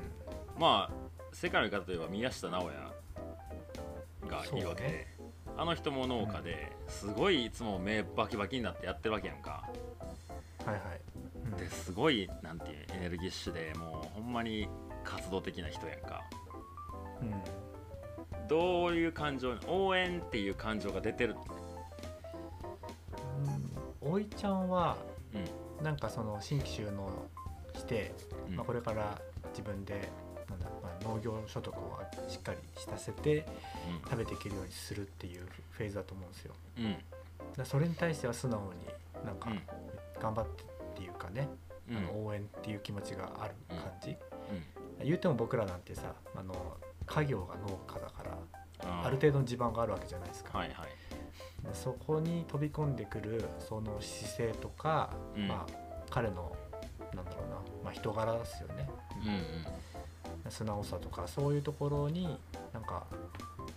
[0.58, 0.94] まあ
[1.32, 2.72] 世界の方といえば宮下直哉
[4.28, 5.19] がいるわけで、ね
[5.60, 9.68] あの人も農家ですごいいつも目バキバキになってやってるわけやんか。
[10.64, 10.80] はいはい。
[11.44, 11.50] うん。
[11.58, 14.70] ですごいなんていうエネルギッシュでもうほんまに
[15.04, 16.22] 活動的な人やんか。
[17.20, 18.48] うん。
[18.48, 21.36] どういう感情応援っていう感情が出てる？
[24.00, 24.12] うん。
[24.12, 24.96] おいちゃんは
[25.78, 25.84] うん。
[25.84, 27.10] なんかその新規収納
[27.74, 28.14] して、
[28.48, 28.56] うん。
[28.56, 29.20] まあ、これから
[29.50, 30.08] 自分で
[31.10, 33.44] 農業所得をしっかりさせて
[34.04, 36.54] 食べていけるようにするっていうフェーズだと思うんですよ。
[36.78, 36.84] うん。
[36.84, 36.96] うん
[37.56, 38.86] だそれに対しては素直に
[39.24, 39.62] なんかうん。
[40.20, 41.48] 頑張ってっていうかね、
[41.88, 41.96] うん。
[41.96, 45.06] あの応援っていう気持ちがある感じ、うん。
[45.06, 46.54] 言うても僕らなんてさあの
[47.06, 51.66] 家業が農家だからある程度の地盤があるわけじゃないですか、はいはい。
[51.66, 55.48] でそこに飛び込んでくるその姿勢とか、うん。
[55.48, 55.72] まあ
[56.10, 56.54] 彼の
[57.14, 58.88] なんだろうな、まあ、人柄ですよね。
[59.22, 59.36] うんうん
[60.50, 62.38] 素直さとかそういうところに
[62.72, 63.06] なんか、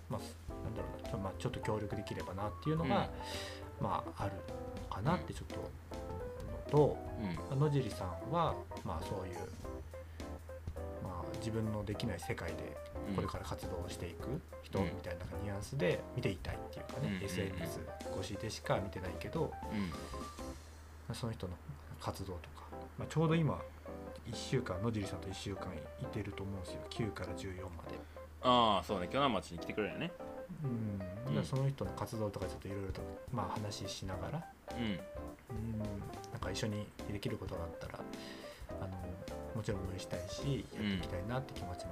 [0.10, 3.10] まあ、なんだろうなちょ,、まあ、ちょっと協力できればなっていうのが、
[3.82, 5.70] まああるのかなってちょっと思う
[6.52, 6.98] のと、
[7.52, 7.60] うん。
[7.60, 9.36] 野尻さんは、まあ、そういう、
[11.04, 12.78] まあ、自分のできない世界で
[13.10, 13.16] うん。
[13.16, 14.86] これから活動をしていく人うん。
[14.86, 17.80] みたいなニュアンスで見ていたいっていうかね、うん SNS
[18.20, 19.52] 越しでしか見てないけど
[21.10, 21.16] うん。
[21.16, 21.54] その人の
[22.00, 22.66] 活動とか、
[22.98, 23.60] まあ、ちょうど今
[24.30, 25.68] 1週間野尻さんと1週間
[26.02, 26.82] いてると思うんですよ。
[26.90, 28.00] 9から14まで。
[28.42, 29.08] ああそうね。
[29.08, 30.12] 鋸南町に来てくれるよね。
[30.64, 33.02] うん、だからその人の活動とかちょっといろいろと、
[33.32, 34.86] まあ、話ししながら、うん。
[34.86, 34.90] う
[35.54, 35.86] ん、な
[36.38, 38.00] んか一緒にできることがあったら
[38.82, 38.98] あの
[39.56, 41.92] もちろん応援したいしやっていきたいなって気持ちも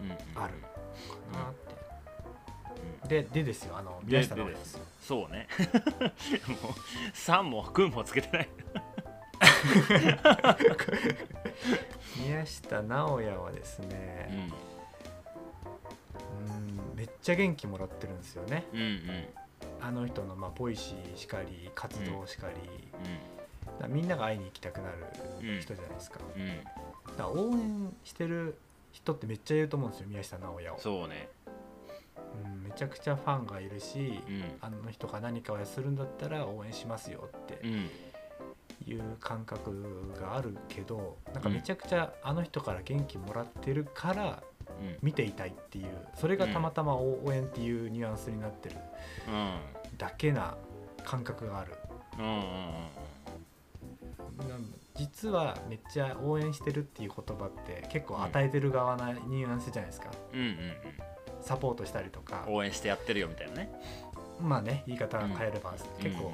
[0.00, 0.10] うん。
[0.10, 0.14] うん。
[0.42, 0.54] ある
[1.32, 1.74] かなって、
[3.02, 3.08] うん。
[3.08, 3.76] ででですよ。
[3.76, 4.72] あので宮下でです。
[4.72, 4.80] すよ。
[5.02, 5.48] そうね。
[6.62, 6.72] もう
[7.14, 8.48] 3も君もつけてない
[12.18, 14.72] 宮下直哉はですうね、ん
[16.48, 18.66] うん、めっちゃ元気もらってるんですよね。
[18.72, 18.98] うんうん。
[19.80, 24.96] あの人のまあポイシーしかり活動しかり、うだからみんなが会いに行きたくなる
[25.40, 26.40] うん人じゃないですか、ん。
[26.40, 26.64] うん。
[26.64, 26.72] だか
[27.16, 28.56] ら応援してる
[28.92, 31.28] 人ってめっちゃいると思うんですよ宮下直哉を、そうね。
[32.44, 34.44] うん、めちゃくちゃファンがいるし、うん。
[34.60, 37.60] あの人が何かをするんだったら応援しますよって。
[37.62, 37.90] うん
[38.86, 44.42] いう感覚があるけどなんかめちゃくちゃあの人から元気もらってるから
[44.80, 44.96] うん。
[45.02, 48.76] 見ていたいっていうそれがたまたま応援っていうニュアンスになってる
[49.98, 50.56] だけな
[51.04, 51.72] 感覚がある。
[54.94, 60.10] 実はめっちゃ応援してるっていう言葉って結構与えてる側なニュアンスじゃないですか。
[60.32, 60.56] うんうんうん。
[61.40, 62.44] サポートしたりとか。
[62.48, 63.72] 応援してやってるよみたいなね。
[64.40, 66.32] まあね言い方変えれば結構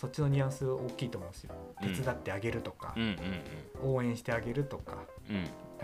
[0.00, 1.54] そっちのニュアンス大きいと思うんですよ。
[1.82, 1.94] うん。
[1.94, 2.94] 手伝ってあげるとか
[3.82, 4.98] 応援してあげるとか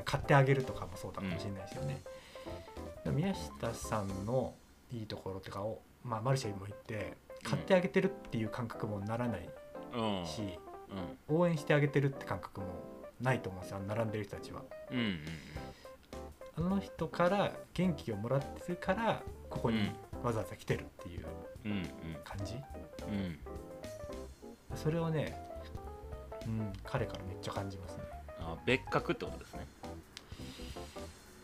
[0.04, 2.00] 買ってあげるとかもそうだかもしれないですよね。
[3.12, 4.54] 宮下さんの
[4.92, 9.50] いいところとかを、まあ、マルシェにも行って買ってあげてるっていう感覚もならない
[9.94, 10.26] うん。
[10.26, 10.42] し、
[11.28, 11.36] うん。
[11.36, 12.66] 応援してあげてるって感覚も
[13.20, 13.80] ないと思うんですよ。
[13.80, 14.62] 並んでる人たちは。
[16.56, 19.90] あの人から元気をもらってるからここに
[20.22, 21.26] わざわざ来てるっていう
[22.22, 22.54] 感じ？
[22.54, 22.56] う
[23.10, 23.38] ん
[24.76, 25.36] それをね、
[26.46, 28.02] うん、彼からめっちゃ感じますね。
[28.40, 29.66] あ別格ってことですね。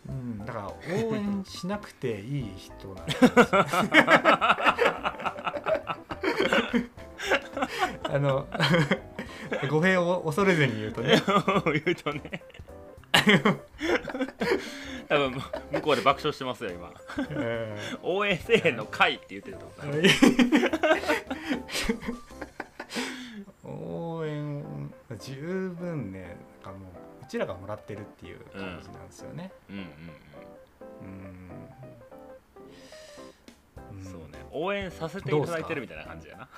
[0.08, 0.72] うん、だから応
[1.14, 3.18] 援しなくていい人なんです
[8.12, 8.48] あの
[9.70, 11.22] 語弊を恐れずに言うとね。
[11.84, 12.42] 言うとね。
[15.08, 15.32] 多分
[15.72, 16.92] 向こうで爆笑してますよ今。
[17.18, 17.76] うん。
[18.02, 20.02] 応援せえへんの会って言ってると思う
[23.64, 24.64] 応援
[25.18, 26.88] 十分ねなんかもう
[27.22, 29.52] うちらがもらってるっていう感じなんですよね。
[29.68, 29.86] うんうんう
[33.94, 34.04] ん、うん。
[34.04, 34.38] そうね。
[34.52, 36.48] 応援させていただいてるみたいな感じやな。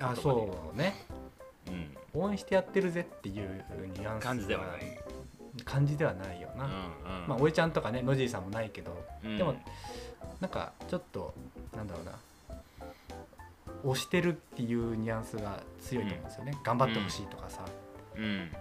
[0.00, 0.94] あそうね。
[1.68, 1.96] うん。
[2.20, 3.64] 応援してやってるぜっていう
[3.98, 4.80] ニュアンス感じではない。
[5.64, 6.64] 感じではないよな。
[6.64, 6.74] うんう
[7.24, 7.28] ん。
[7.28, 9.38] まあ、おいちゃんとかね野尻さんもないけどうん。
[9.38, 9.54] でも
[10.40, 11.34] なんかちょっと
[11.74, 12.12] なんだろうな。
[13.84, 17.60] 押してるっていうニュアンスが強いと思うんですよね、頑張ってほしいとかさ、
[18.16, 18.50] うん。
[18.50, 18.56] で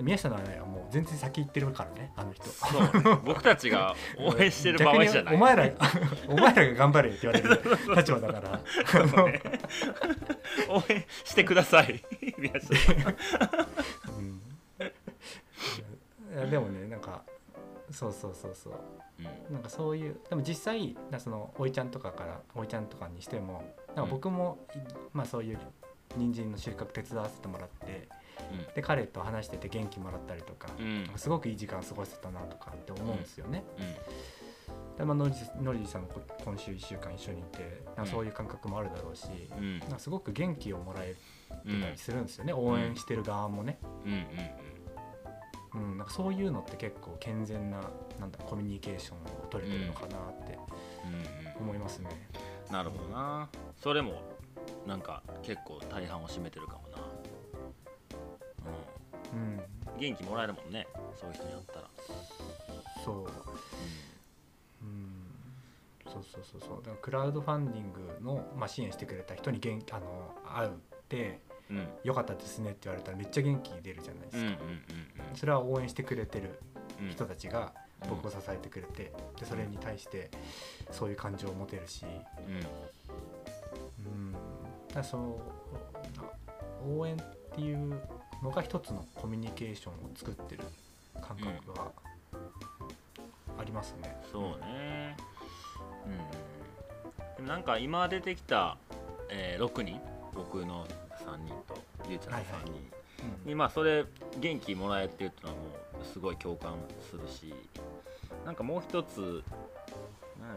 [0.00, 2.48] 宮下のはもう全然先行ってるからねあの人。
[2.48, 5.34] そう 僕たちが応援してる場合じゃない。
[5.34, 5.70] お前ら
[6.28, 7.96] お前らが頑張れって言われる。
[7.96, 8.60] 立場だから。
[10.68, 12.02] 応援してください
[12.38, 12.74] 宮下
[14.08, 14.40] うん。
[16.34, 17.22] いやでもねなんか
[17.90, 18.74] そうそうそうそう。
[19.20, 19.54] うん。
[19.54, 23.62] なんかそういうでも実際なそのおいちゃんとかからおいちゃんとかにしても
[23.94, 24.78] なんか僕も、い
[25.12, 25.58] まあそういう
[26.16, 28.08] 人参の収穫手伝わせてもらって
[28.74, 30.86] で彼と話してて元気もらったりとか、うん。
[30.86, 33.64] うんすごくいい時間過ごせたなとかって思うんですよね。
[33.78, 39.26] うでまあノリノリさんもこ今週1週間一緒にいてなそういう感覚もあるだろうし、
[39.90, 41.14] なすごく元気をもらえ
[41.64, 43.78] うんたりするんですよね、応援してる側もね、
[45.74, 45.96] うん。
[45.96, 47.80] なんかそういうのって結構健全な
[48.20, 50.58] なんだコミュニケーションを取れてるのかなって
[51.58, 51.62] うん。
[51.62, 52.10] 思いますね。
[52.66, 53.50] うんなるほどな。
[53.82, 54.22] それも
[54.86, 56.98] なんか結構大半を占めてるかもな
[59.32, 59.60] うん、うん。
[59.98, 60.86] 元気もらえるもんね。
[61.20, 61.88] そういう人に会ったら。
[63.04, 63.16] そう、
[64.82, 65.22] うん、
[66.06, 66.76] そうそうそうそう。
[66.78, 70.72] だからクラウドファンディングの、まあ、支援してくれた人に元気あの会うっ
[71.08, 71.40] て
[71.70, 71.78] うん。
[71.78, 74.82] うん良かったですねって言われたらめっちゃ元気出るじゃないですか、うんうん
[75.34, 76.60] それは応援してくれてる
[77.00, 77.72] うんうん人たちが
[78.08, 80.30] 僕を支えてくれてでそれに対して
[80.90, 82.82] そういう感情を持てるし、うん。
[84.04, 85.40] うん、だからその
[86.98, 87.18] 応援っ
[87.54, 88.00] ていう
[88.42, 90.64] のが一つのコミュニケーションを作ってる
[91.20, 91.92] 感覚が
[93.58, 94.16] ありますね。
[94.30, 95.16] そうね。
[96.06, 97.36] うん。
[97.36, 98.76] でもなんか今出てきた、
[99.28, 100.00] えー6人
[100.34, 100.86] 僕の
[101.26, 104.04] 3人とゆうちゃんの3人、うんにまあそれ
[104.40, 105.68] 元気もらえてるっていうのはも
[106.02, 106.74] うすごい共感
[107.08, 107.54] するし
[108.44, 109.42] なんかもう一つなんや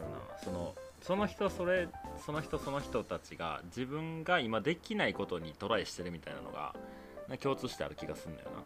[0.02, 1.88] ろなそのその人それ
[2.26, 6.74] その人その人たちが自分が今できないことにトライしてるみたいなのが
[7.42, 8.64] 共通してある気がするんだよな。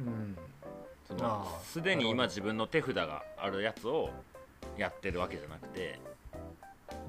[0.00, 0.38] うん。
[1.06, 4.10] そのすでに今自分の手札があるやつを
[4.78, 5.98] やってるわけじゃなくて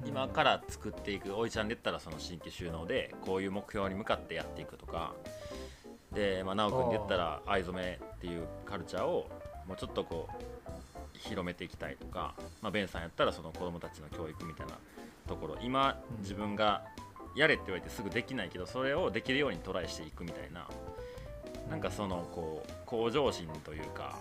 [0.04, 5.14] 今から作っていくおいちゃんで言ったらその新規収納でこういう目標に向かってやっていくとか
[6.12, 9.28] で、まあ、直君で言ったら藍染めっていうカルチャーを
[9.66, 14.74] もうちょっとこう広めていきたいとか、まあ、ベンさんやったらその子供たちの教育みたいな
[15.26, 16.22] ところ今うん。
[16.22, 16.84] 自分が
[17.36, 20.66] やれって言われてすぐできないけどそれをできるようにトライしていくみたいな。
[21.70, 24.16] なんかそのこう向上心というか、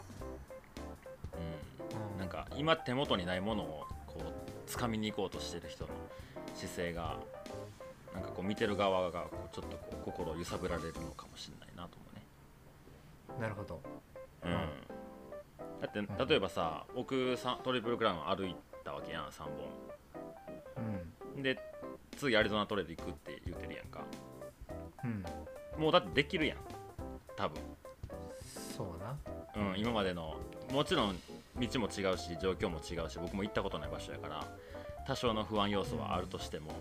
[1.33, 5.91] うん、なんか今手元にないものをこう掴みに行こうとしてる人の
[6.55, 7.17] 姿勢が
[8.13, 13.41] なんかこう見てる側がこうちょっとこう心を揺さぶられるのかもしれないなと思うね。
[13.41, 13.79] なるほど。
[14.43, 14.51] うん、
[15.81, 19.51] だって例えばさ僕さトリプルクラウン歩いたわけやん3本。
[21.35, 21.43] うん。
[21.43, 21.59] で
[22.15, 24.05] 次アリゾナトレイル行くって言ってるやんか。
[25.03, 25.81] うん。
[25.81, 26.57] もうだってできるやん。
[27.35, 27.61] 多分。
[28.75, 29.15] そうな。
[29.55, 30.35] うん、今までの
[30.71, 31.15] もちろん
[31.57, 34.45] 道も違うし状況も違うし僕も行ったことない場所やから
[35.07, 36.71] 多少の不安要素はあるとしても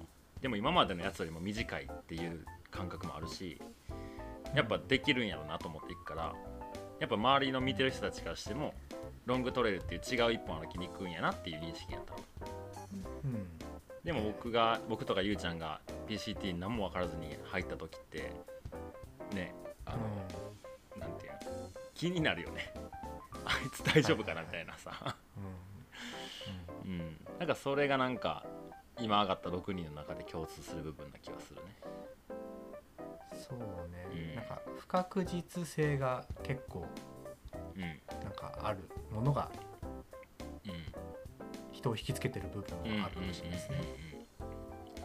[0.40, 3.60] でも今までのやつよりも短いっていう感覚もあるし
[4.54, 6.34] やっぱできるんやろうなと思っていくから
[7.00, 8.74] やっぱ周りの見てる人たちからしても
[9.26, 12.14] ロングトレイルっていう違う一本歩きに行くんやなっていう認識やった
[13.24, 13.63] うん
[14.04, 18.32] でも僕が僕とかゆうちゃんが PCT に何も分からずに入った時って
[19.34, 19.54] ね
[19.86, 19.98] あの、
[21.00, 21.38] なんていうの
[21.94, 22.72] 気になるよね。
[23.44, 25.16] あいつ大丈夫かなみたいなさ。
[26.84, 26.90] うん。
[26.90, 27.26] うん。
[27.38, 28.46] なんかそれがなんか
[28.98, 31.76] 今上がった6人の中で共通する部分な気がするね。
[33.32, 33.58] そう
[33.90, 34.34] ね、うん。
[34.36, 36.86] なんか不確実性が結構
[37.76, 37.80] うん。
[38.22, 39.73] なんかあるものがうん
[41.84, 43.76] 人を引きつけてる部分うんうんはあるかもしれないですね。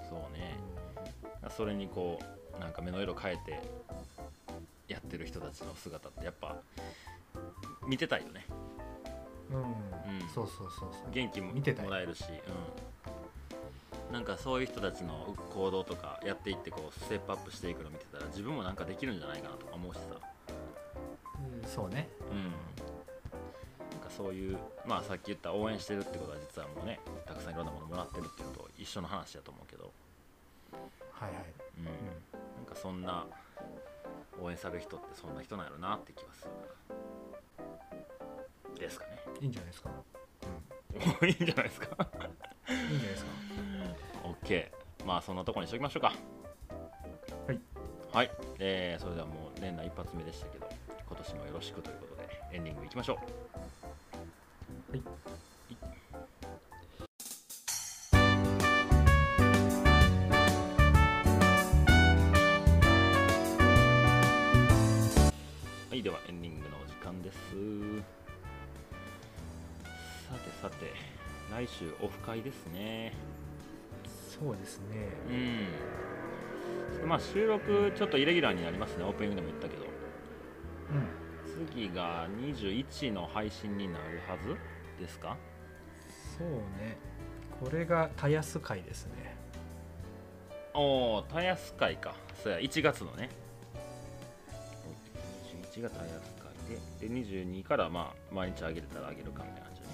[0.09, 0.55] そうね。
[1.49, 2.19] それにこ
[2.55, 3.59] うなんか目の色変えて
[4.88, 6.55] やってる人たちの姿ってやっぱ
[7.86, 8.45] 見てたいよね。
[9.51, 9.65] うん、うん。
[9.65, 11.11] うんそうそうそうそう。
[11.11, 12.23] 元気も見てもらえるし、
[14.07, 20.15] うん、なんかそういう人たちの行動とかやっていってこうステップアップしていくの見てたら自分もなんかできるんじゃないかなとか思うしさ、う
[21.65, 22.07] んそうね。
[22.32, 22.53] うん、
[24.20, 29.93] そういうまあさっき言った応援してるってことは実はもうねたくさんいろんなものもらってるっていうのと一緒の話だと思うけど、
[31.13, 31.43] はいはい。
[31.78, 31.86] うん。
[31.86, 31.91] な
[32.63, 33.26] んかそんな
[34.41, 36.51] 応援される人ってそんな人なんやろなって気がする。
[38.78, 39.11] ですかね。
[39.39, 39.89] いいんじゃないですか。
[41.24, 41.88] いいんじゃないですか。
[41.89, 43.30] うん、いいんじゃないですか。
[44.43, 44.67] OK
[45.05, 46.13] まあそんなところにしときましょうか。
[47.47, 47.59] はい。
[48.11, 50.67] はい、えーそれではもう年内一発目でしたけど
[51.07, 53.48] 今年もよろしくということでエンディングいきましょう
[74.39, 74.85] そうですね。
[75.29, 79.85] うんまあ収録ちょっとイレギュラーになりますねオープニングでも言ったけどう
[80.97, 81.67] ん。
[81.71, 84.55] 次が21の配信になるはず
[85.01, 85.37] ですか？
[86.37, 86.47] そう
[86.81, 86.97] ね。
[87.59, 89.35] これがたやす会ですね。
[90.73, 93.29] おおたやす会かそうや1月のね
[95.73, 96.53] 21がたやす会
[97.01, 99.87] でで22からまあ毎日あげれたらあげるかみたいな感じね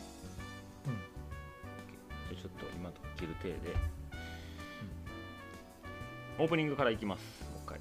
[2.31, 2.37] うん。
[2.37, 3.75] ちょっと今と切る体で、
[6.37, 7.21] オープニングからいきます
[7.53, 7.79] もう一回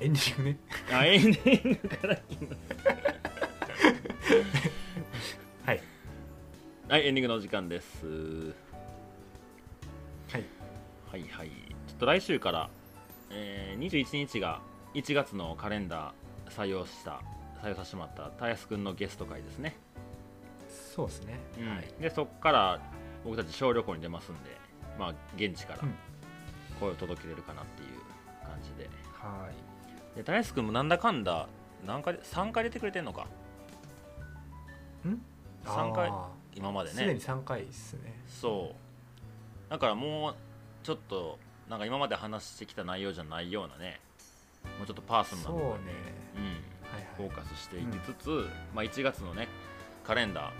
[0.00, 0.58] エンディングね。
[0.92, 2.60] あエンディングからいきます
[5.66, 5.80] はい。
[6.88, 8.52] はいエンディングのお時間ですは
[10.38, 10.44] い。
[11.10, 11.48] はいはい
[11.86, 12.68] ちょっと来週から、
[13.30, 14.60] えー21日が
[14.94, 17.20] 1月のカレンダー採用した
[17.62, 19.76] 採用させてもらったたやすくんのゲスト会ですね、
[20.94, 21.38] そうですね。
[21.58, 21.84] うんはい。
[22.00, 22.80] でそこから
[23.24, 24.50] 僕たち小旅行に出ますんで
[24.98, 25.94] まあ現地からうん
[26.80, 27.88] 声を届けれるかなっていう
[28.42, 28.88] 感じで。
[29.12, 30.16] はい。
[30.16, 31.48] でたやすくんもなんだかんだ
[31.86, 33.26] 何回3回出てくれてんのか？
[35.06, 35.20] ん？
[35.64, 36.08] 三回？
[36.08, 38.20] あ今までーすでねに3回ですね。
[38.28, 38.74] そ
[39.68, 39.70] う。
[39.70, 40.34] だからもう
[40.82, 44.00] ちょっとなんか今まで話してきた内容じゃないようなね
[44.78, 45.60] もうちょっとパーソナそうね。
[45.60, 46.02] ルな部分に、はい
[46.36, 47.06] うん、はい。
[47.16, 48.28] フォーカスしていきつつ、
[48.74, 49.48] まあ、1月のね
[50.04, 50.50] カレンダーを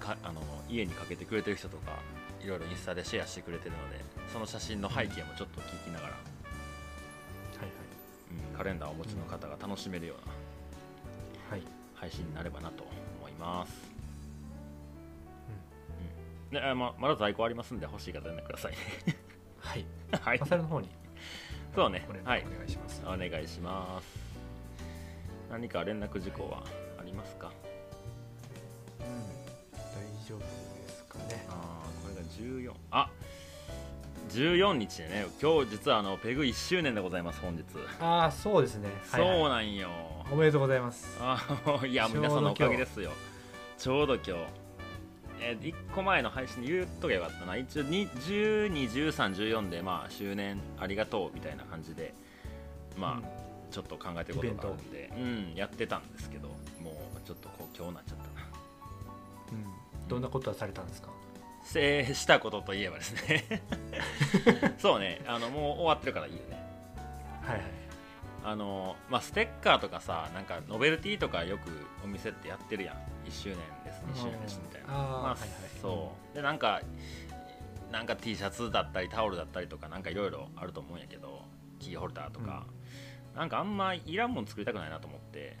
[0.00, 0.40] かあの
[0.70, 1.98] 家にかけてくれてる人とか
[2.48, 6.18] いろいろインスタでシェアしてくれてるのでその写真の背景もちょっと聞きながら、はい
[8.50, 10.32] うん、カレンダーをお持ちの方が楽しめるような。
[11.50, 11.60] はい。
[11.60, 11.68] はい。
[11.94, 12.84] 配信になればなと
[13.20, 13.72] 思います、
[16.48, 16.54] うん。
[16.54, 18.78] であままだ在庫ありますんで欲しい方連絡くださいね。
[19.58, 19.84] はい。
[20.18, 20.38] はい。
[20.38, 20.88] マサルの方に。
[21.74, 22.06] そうね。
[22.24, 22.44] はい。
[22.44, 23.02] 絡お願いします。
[23.04, 24.06] お願いします。
[25.50, 26.64] 何か連絡事項は
[26.98, 27.52] ありますか、
[29.00, 29.06] うん。
[29.06, 30.67] 大丈夫
[32.38, 33.10] 14あ
[34.30, 37.64] 14日でね今日実はあのペグ1周年でございます本日、
[38.00, 38.88] ああ、そうですね。
[39.10, 39.88] はいはいそうなんよ
[40.30, 41.16] おめでとうございます。
[41.20, 43.10] あーいや皆さんのおかげですよ
[43.78, 44.32] ちょうど今日
[45.40, 52.12] えー、1個前の配信で言っとけばよかったな一応に121314でまあ周年ありがとうみたいな感じで
[52.98, 53.28] まあ、
[53.70, 56.54] ちょっと考えてることがあるんでうんやってたんですけども
[56.90, 58.46] うちょっとこう今日なっちゃったな
[59.52, 59.58] うん。
[59.58, 60.08] うん。
[60.08, 61.10] どんなことはされたんですか？
[61.68, 63.44] せしたことといえばですね。
[64.80, 65.20] そうね。
[65.26, 66.58] あのもう終わってるからいいよね。
[67.42, 67.62] はいはい。
[68.42, 71.70] あのまあステッカーとかさなんかノベルティとかよく
[72.02, 72.96] お店ってやってるやん。
[73.28, 74.88] 1周年です2周年ですみたいな。
[74.88, 75.48] まあはいはい
[75.82, 76.34] そう。
[76.34, 76.80] でなんか
[77.92, 81.42] なんか T シャツだったりタオルだったりとかなんかいろいろあると思うんやけど
[81.78, 82.64] キーホルダーとか、
[83.36, 85.56] なんかあんまいらんもん作りたくないなと思って。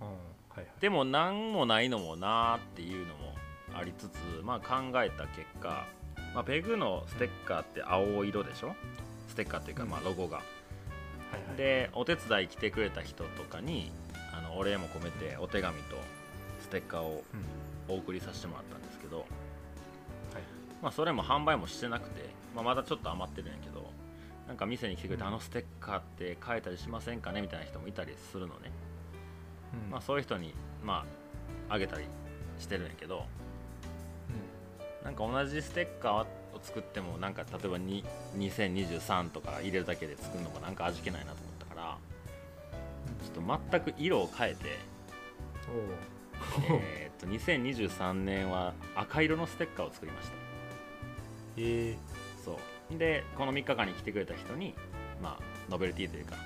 [0.00, 0.06] うん。
[0.06, 0.66] はいはい。
[0.80, 3.25] でも何もないのもなーっていうのも
[3.76, 5.86] ありつつ、まあ、考えた結果、
[6.34, 8.74] まあ、ペグのステッカーって青色でしょ？
[9.28, 9.90] ステッカーっていうかうん。
[9.90, 11.56] まあロゴが、はいはい。
[11.56, 13.90] でお手伝い来てくれた人とかに
[14.32, 15.96] あのお礼も込めてお手紙と
[16.60, 17.40] ステッカーをうん。
[17.88, 19.26] お送りさせてもらったんですけど、はい。
[20.82, 23.88] まあ、それも販売もしてなくて、まあ、まだちょっと余ってるんやけど
[24.48, 25.28] なんか店に来てくれて、うん。
[25.28, 27.42] あのステッカーって変えたりしませんかね？
[27.42, 28.72] みたいな人もいたりするのね、
[29.86, 29.90] うん。
[29.92, 30.52] まあ、そういう人に
[30.84, 31.04] ま
[31.68, 32.06] ああげたり
[32.58, 33.24] してるんやけど
[35.04, 36.26] なんか同じステッカーを
[36.62, 38.04] 作ってもなんか例えばに
[38.38, 41.98] 2023とか入れるだけで作るのもなんか味気ないなと思ったから
[43.22, 44.78] ちょっと全く色を変えて
[46.70, 50.34] えーっと2023年は赤色のステッカーを作りました。
[51.56, 51.96] ええ。
[52.44, 52.58] そ
[52.92, 52.98] う。
[52.98, 54.74] でこの3日間に来てくれた人に
[55.22, 56.36] まあノベルティというか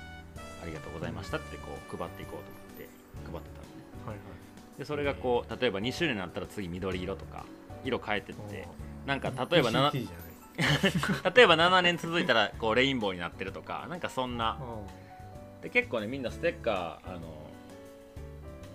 [0.63, 2.89] ありがとうございましたってこう配っていこうと思って
[3.31, 3.83] 配ってたのね。
[4.05, 4.79] はいはい。
[4.79, 7.45] でそれがこう例えば2周年になったら次緑色とか
[7.83, 8.67] 色変えてって。
[9.05, 11.33] おなんか例えば 7, ECT じゃない。
[11.33, 14.59] 例えば7年続いたらこうレインボーになってるとかなんかそんな。
[14.61, 15.61] うん。
[15.61, 17.49] で結構ねみんなステッカーあの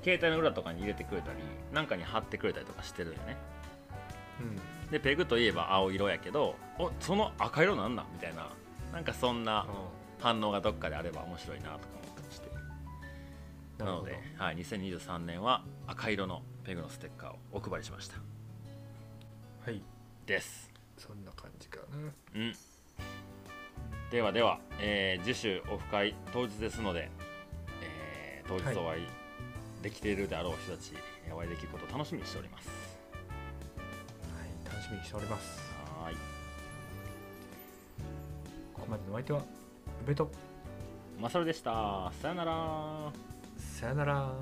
[0.02, 1.38] 携帯の裏とかに入れてくれたり
[1.72, 3.36] なんかに貼ってくれたりとかしてるよね。
[4.40, 4.90] うん。
[4.90, 8.48] でペグといえば青色やけどおその赤色なんなんみたいな。
[8.92, 9.66] なんかそんな
[10.20, 12.48] 反応がどっかであれば面白いなとか思ったりして。
[13.78, 18.16] なので、はい、2023年は赤色のペグのステッカーをお配りしました
[19.67, 19.83] はい。
[20.27, 20.71] です。
[20.97, 21.97] そんな感じかな。
[22.35, 22.55] うん。
[24.11, 27.11] ではでは、えー次週オフ会当日ですので、
[27.83, 29.07] えー当日お会い
[29.83, 30.93] できているであろう人たち、
[31.27, 32.69] えーお会いできることを楽しみにしております。
[32.69, 35.61] はい楽しみにしております。
[36.01, 36.17] はーい。
[38.73, 39.41] ここまでのお相手は
[40.05, 40.31] 宇部と
[41.21, 42.12] マサルでした。
[42.23, 43.12] さよなら。
[43.59, 44.33] さよなら